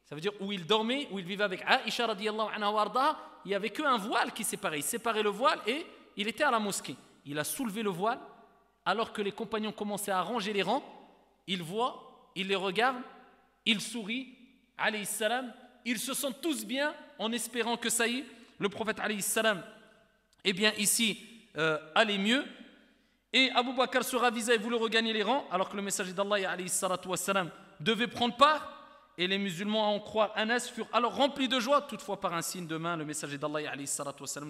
[0.04, 3.54] Ça veut dire où il dormait, où il vivait avec Aisha radiallahu anha il n'y
[3.54, 4.78] avait qu'un voile qui séparait.
[4.78, 5.84] Il séparait le voile et
[6.16, 6.96] il était à la mosquée.
[7.24, 8.20] Il a soulevé le voile
[8.84, 10.82] alors que les compagnons commençaient à ranger les rangs.
[11.46, 12.98] il voit, il les regarde,
[13.64, 14.36] il sourit,
[14.76, 15.52] alayhi salam,
[15.84, 18.24] ils se sentent tous bien en espérant que ça y est,
[18.58, 19.62] le prophète alayhi salam,
[20.44, 21.18] eh bien ici,
[21.56, 22.44] euh, allait mieux.
[23.32, 26.56] Et Abu Bakr se ravisa et voulait regagner les rangs, alors que le messager d'Allah
[27.80, 28.78] devait prendre part.
[29.18, 31.82] Et les musulmans, à en croire Anas, furent alors remplis de joie.
[31.82, 33.74] Toutefois, par un signe de main, le messager d'Allah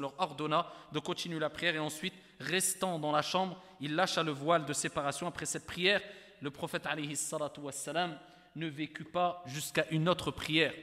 [0.01, 1.75] leur ordonna de continuer la prière.
[1.75, 5.27] Et ensuite, restant dans la chambre, il lâcha le voile de séparation.
[5.27, 6.01] Après cette prière,
[6.41, 7.19] le prophète alayhi
[8.55, 10.75] ne vécut pas jusqu'à une autre prière.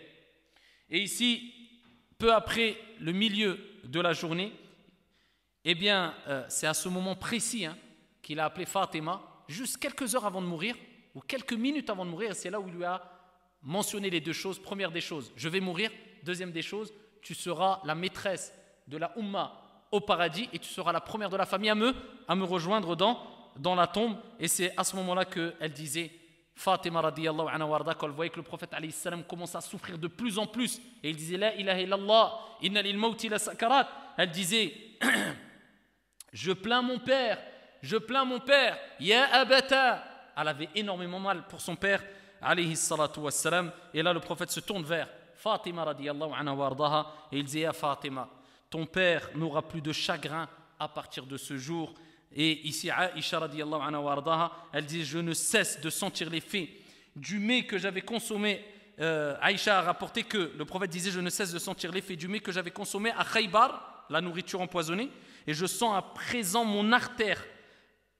[0.89, 1.53] Et ici,
[2.17, 4.53] peu après le milieu de la journée,
[5.65, 7.77] eh bien, euh, c'est à ce moment précis hein,
[8.21, 10.75] qu'il a appelé Fatima, juste quelques heures avant de mourir,
[11.15, 13.01] ou quelques minutes avant de mourir, c'est là où il lui a
[13.61, 14.59] mentionné les deux choses.
[14.59, 15.91] Première des choses, je vais mourir.
[16.23, 18.53] Deuxième des choses, tu seras la maîtresse
[18.87, 19.53] de la Ummah
[19.91, 21.93] au paradis et tu seras la première de la famille à me,
[22.27, 23.19] à me rejoindre dans,
[23.57, 24.17] dans la tombe.
[24.39, 26.11] Et c'est à ce moment-là qu'elle disait
[26.59, 29.97] Fatima radiyallahu anha warda, quand elle voyait que le prophète alayhi salam commençait à souffrir
[29.97, 33.87] de plus en plus, et il disait La ilaha illallah, inna lil mawti la sakarat,
[34.17, 34.73] elle disait
[36.33, 37.39] Je plains mon père,
[37.81, 40.03] je plains mon père, ya abata.
[40.35, 42.03] Elle avait énormément mal pour son père,
[42.41, 47.37] alayhi salatu wassalam, et là le prophète se tourne vers Fatima radiyallahu anha wardaha, et
[47.37, 48.27] il dit Ya Fatima,
[48.69, 51.93] ton père n'aura plus de chagrin à partir de ce jour
[52.35, 56.69] et ici, Aisha radiallahu anha elle dit Je ne cesse de sentir l'effet
[57.15, 58.63] du mets que j'avais consommé.
[58.99, 62.27] Euh, Aïcha a rapporté que le prophète disait Je ne cesse de sentir l'effet du
[62.27, 65.09] mets que j'avais consommé à Khaybar, la nourriture empoisonnée,
[65.47, 67.43] et je sens à présent mon artère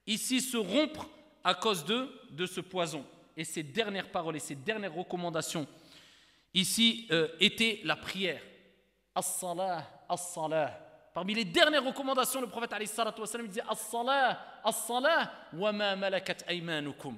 [0.08, 1.08] ici se rompre
[1.44, 3.06] à cause de, de ce poison.
[3.38, 5.68] Et ces dernières paroles et ces dernières recommandations
[6.54, 8.42] ici euh, étaient la prière.
[9.14, 10.89] As-salah, as-salah.
[11.14, 12.74] Parmi les dernières recommandations, le prophète
[13.48, 17.18] disait As-salah, as-salah, wa ma malakat aymanukum.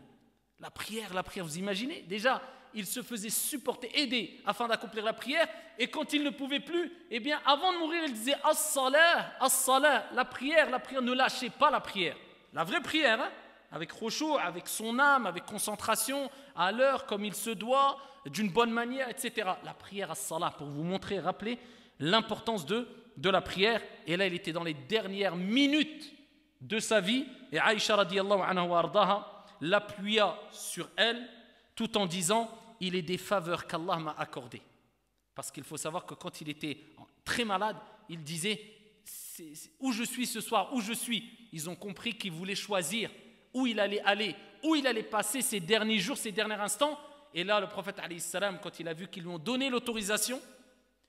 [0.59, 2.01] La prière, la prière, vous imaginez?
[2.03, 2.41] Déjà,
[2.73, 5.47] il se faisait supporter, aider afin d'accomplir la prière.
[5.77, 10.05] Et quand il ne pouvait plus, eh bien, avant de mourir, il disait As-salah, as-salah.
[10.13, 12.15] La prière, la prière, ne lâchez pas la prière.
[12.53, 13.31] La vraie prière, hein,
[13.71, 18.71] avec rochot, avec son âme, avec concentration, à l'heure, comme il se doit, d'une bonne
[18.71, 19.49] manière, etc.
[19.63, 21.57] La prière as-salah, pour vous montrer, rappeler
[21.99, 22.87] l'importance de
[23.21, 23.81] de la prière.
[24.07, 26.13] Et là, il était dans les dernières minutes
[26.59, 27.25] de sa vie.
[27.51, 31.27] Et Aïcha radiallahu anha l'appuya sur elle
[31.75, 32.49] tout en disant
[32.79, 34.61] Il est des faveurs qu'Allah m'a accordées.
[35.35, 36.77] Parce qu'il faut savoir que quand il était
[37.23, 37.77] très malade,
[38.09, 38.59] il disait
[39.79, 41.29] Où je suis ce soir, où je suis?
[41.53, 43.09] Ils ont compris qu'il voulait choisir
[43.53, 46.97] où il allait aller, où il allait passer ses derniers jours, ses derniers instants.
[47.33, 47.97] Et là, le prophète,
[48.61, 50.41] quand il a vu qu'ils lui ont donné l'autorisation,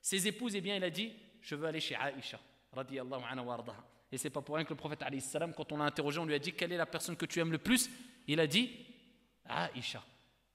[0.01, 2.39] ses épouses, eh bien, il a dit je veux aller chez Aïcha,
[2.73, 3.85] radiallahu anha wardaha.
[4.11, 6.35] Et c'est pas pour rien que le prophète, salam, quand on l'a interrogé, on lui
[6.35, 7.91] a dit quelle est la personne que tu aimes le plus?
[8.27, 8.71] Il a dit
[9.47, 10.03] Aïcha,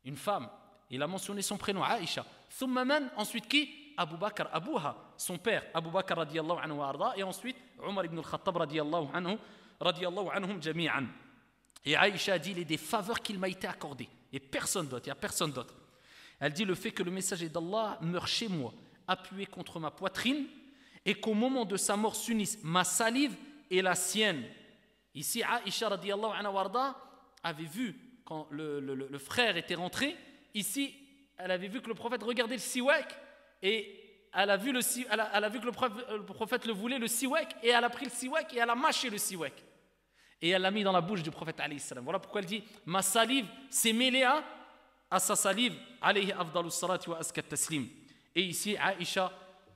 [0.05, 0.49] une femme.
[0.89, 2.25] Il a mentionné son prénom, Aïcha.
[2.57, 3.93] Thummaman, ensuite qui?
[3.97, 8.57] Abu Bakr, Abuha, son père, Abu Bakr radiallahu anhu warda, et ensuite Omar ibn al-Khattab
[8.57, 9.37] radiallahu anhu,
[9.79, 11.05] radiallahu anhum jami'an.
[11.83, 14.07] Et Aïcha a dit il est des faveurs qu'il m'a été accordées.
[14.31, 15.73] Et personne d'autre, il n'y a personne d'autre.
[16.39, 18.71] Elle dit le fait que le messager d'Allah meurt chez moi,
[19.07, 20.45] appuyé contre ma poitrine,
[21.07, 23.33] et qu'au moment de sa mort s'unissent ma salive
[23.71, 24.43] et la sienne.
[25.15, 25.87] Ici, Aisha
[27.43, 27.95] avait vu,
[28.25, 30.17] quand le, frère était rentré,
[30.53, 30.93] ici,
[31.37, 33.17] elle avait vu que le prophète regardait le siwak
[33.63, 35.71] et elle a vu, le, elle a, vu que le
[36.25, 39.09] prophète, le voulait, le siwak, et elle a pris le siwak et elle a mâché
[39.09, 39.53] le siwak.
[40.41, 42.03] Et elle l'a mis dans la bouche du prophète salam.
[42.03, 47.19] Voilà pourquoi elle dit Ma salive s'est mêlée à, sa salive, alayhi wa.
[48.35, 49.31] Et ici, Aisha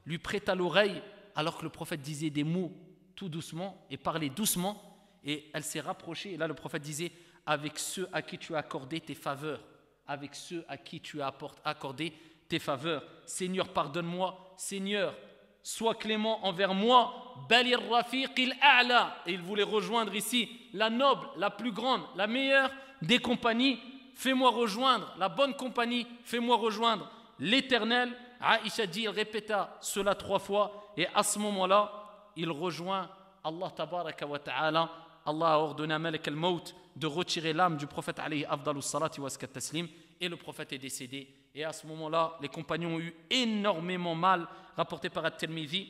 [0.06, 1.02] lui prêta l'oreille
[1.36, 2.72] alors que le prophète disait des mots
[3.16, 4.82] tout doucement et parlait doucement,
[5.24, 7.12] et elle s'est rapprochée, et là le prophète disait,
[7.45, 9.62] avec ceux à qui tu as accordé tes faveurs,
[10.08, 11.34] avec ceux à qui tu as
[11.64, 12.14] accordé
[12.48, 13.03] tes faveurs.
[13.26, 15.16] Seigneur, pardonne-moi, Seigneur,
[15.64, 19.16] sois clément envers moi, Balir Rafiq il A'la.
[19.26, 22.72] Et il voulait rejoindre ici la noble, la plus grande, la meilleure
[23.02, 23.80] des compagnies.
[24.16, 27.10] Fais-moi rejoindre la bonne compagnie, fais-moi rejoindre
[27.40, 28.16] l'éternel.
[28.41, 31.91] Aïcha dit, répéta cela trois fois et à ce moment-là,
[32.35, 33.09] il rejoint
[33.43, 34.89] Allah tabaraka wa ta'ala.
[35.26, 39.30] Allah a ordonné à Malik al-Maut de retirer l'âme du prophète alayhi afdalus salati wa
[39.30, 39.88] taslim
[40.19, 41.27] et le prophète est décédé.
[41.53, 45.89] Et à ce moment-là, les compagnons ont eu énormément mal, rapporté par At-Tirmidhi.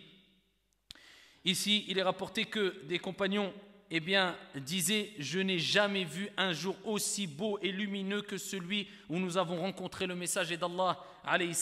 [1.46, 3.54] Ici, il est rapporté que des compagnons
[3.94, 8.88] eh bien, disaient Je n'ai jamais vu un jour aussi beau et lumineux que celui
[9.10, 11.56] où nous avons rencontré le messager d'Allah, alayhi.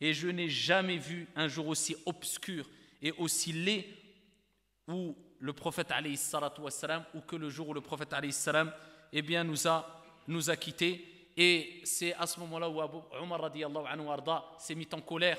[0.00, 2.68] Et je n'ai jamais vu un jour aussi obscur
[3.02, 3.86] et aussi laid
[4.86, 5.92] où le prophète
[6.58, 8.72] wassalam, ou que le jour où le prophète salam,
[9.12, 11.04] eh bien, nous a nous a quittés.
[11.36, 12.80] Et c'est à ce moment-là où
[13.20, 13.50] Omar
[14.58, 15.38] s'est mis en colère.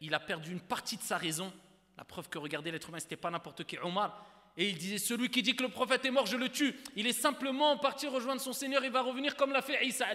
[0.00, 1.52] Il a perdu une partie de sa raison.
[1.96, 3.76] La preuve que, regardez, l'être humain, c'était pas n'importe qui.
[3.78, 4.24] Omar,
[4.56, 6.74] et il disait Celui qui dit que le prophète est mort, je le tue.
[6.96, 10.06] Il est simplement parti rejoindre son Seigneur, il va revenir comme l'a fait Isa.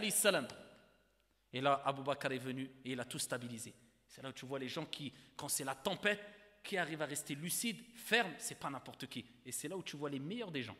[1.56, 3.74] Et là, Abu Bakr est venu et il a tout stabilisé.
[4.10, 6.20] C'est là où tu vois les gens qui, quand c'est la tempête,
[6.62, 9.24] qui arrivent à rester lucides, fermes, c'est pas n'importe qui.
[9.46, 10.76] Et c'est là où tu vois les meilleurs des gens.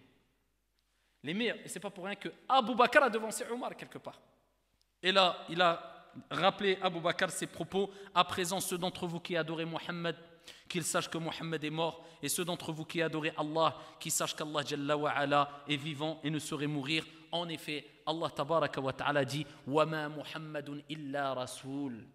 [1.24, 1.56] Les meilleurs.
[1.64, 4.20] Et c'est pas pour rien que Abu Bakr a devancé Omar quelque part.
[5.02, 7.90] Et là, il a rappelé Abu Bakr ses propos.
[8.14, 10.18] À présent, ceux d'entre vous qui adorez Mohammed,
[10.68, 14.36] qu'ils sachent que Mohammed est mort, et ceux d'entre vous qui adorez Allah, qui sachent
[14.36, 17.06] qu'Allah est vivant et ne saurait mourir.
[17.36, 22.06] En effet, Allah tabaraka wa ta'ala dit Wama Muhammadun illa Rasoul.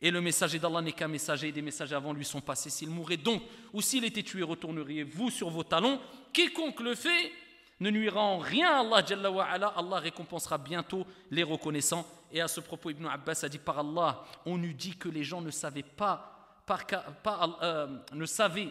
[0.00, 2.70] Et le messager d'Allah n'est qu'un messager, des messagers avant lui sont passés.
[2.70, 3.42] S'il mourait donc,
[3.72, 6.00] ou s'il était tué, retourneriez-vous sur vos talons?
[6.32, 7.30] Quiconque le fait
[7.78, 9.68] ne nuira en rien à Allah Jalla wa ala.
[9.76, 12.04] Allah récompensera bientôt les reconnaissants.
[12.32, 15.22] Et à ce propos, Ibn Abbas a dit Par Allah, on eût dit que les
[15.22, 16.32] gens ne savaient pas
[16.66, 18.68] par, euh, ne savait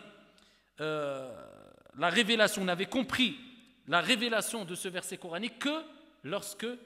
[0.81, 1.31] euh,
[1.97, 3.37] la révélation, n'avait compris
[3.87, 5.83] la révélation de ce verset coranique que
[6.23, 6.77] lorsque euh,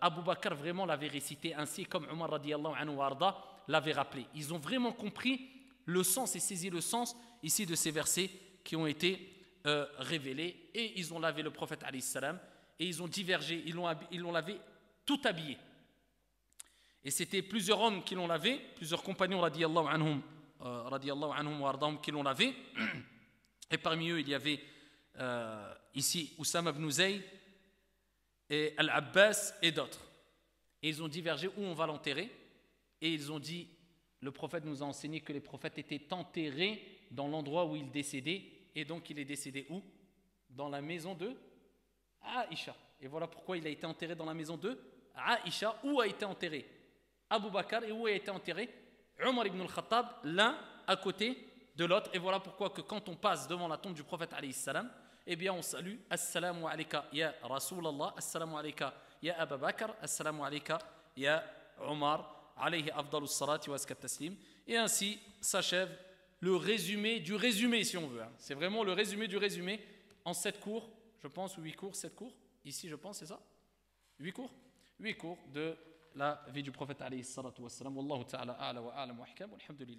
[0.00, 2.96] Abu Bakr vraiment l'avait récité ainsi comme Omar anhu
[3.68, 4.26] l'avait rappelé.
[4.34, 5.48] Ils ont vraiment compris
[5.84, 8.30] le sens et saisi le sens ici de ces versets
[8.64, 9.32] qui ont été
[9.98, 12.38] révélés et ils ont lavé le prophète salam
[12.78, 14.60] et ils ont divergé, ils l'ont ils lavé
[15.04, 15.58] tout habillé.
[17.04, 20.20] Et c'était plusieurs hommes qui l'ont lavé, plusieurs compagnons radiallahu anhum
[20.62, 22.54] euh, anhum qui l'ont lavé.
[23.70, 24.60] Et parmi eux, il y avait
[25.18, 26.88] euh, ici Oussama ibn
[28.48, 30.00] et Al-Abbas et d'autres.
[30.82, 32.30] Et ils ont divergé où on va l'enterrer.
[33.00, 33.66] Et ils ont dit,
[34.20, 38.44] le prophète nous a enseigné que les prophètes étaient enterrés dans l'endroit où ils décédaient.
[38.74, 39.82] Et donc il est décédé où?
[40.48, 41.34] Dans la maison de
[42.22, 42.76] Aïcha.
[43.00, 44.78] Et voilà pourquoi il a été enterré dans la maison de
[45.14, 45.78] Aïcha.
[45.82, 46.66] Où a été enterré?
[47.28, 48.68] Abu Bakr et où a été enterré
[49.24, 50.56] Omar ibn al-Khattab, l'un
[50.86, 51.36] à côté
[51.74, 52.10] de l'autre.
[52.14, 54.90] Et voilà pourquoi que quand on passe devant la tombe du prophète salam,
[55.26, 60.78] eh bien on salue Assalamu alayka ya Rasulallah, Assalamu alayka ya Abu Bakr, Assalamu alayka
[61.16, 61.42] ya
[61.80, 62.24] Omar,
[62.56, 64.36] alayhi afdalus salati wa taslim.
[64.66, 65.90] Et ainsi s'achève
[66.40, 68.22] le résumé du résumé si on veut.
[68.22, 68.32] Hein.
[68.38, 69.80] C'est vraiment le résumé du résumé
[70.24, 70.88] en sept cours,
[71.22, 72.34] je pense, ou huit cours, sept cours.
[72.64, 73.40] Ici, je pense, c'est ça?
[74.18, 74.50] Huit cours?
[74.98, 75.76] Huit cours de
[76.14, 77.96] la vie du prophète alayhi salatu wassalam.
[77.96, 79.26] Wallahu ta'ala a'la wa a'lam wa
[79.68, 79.98] rabbil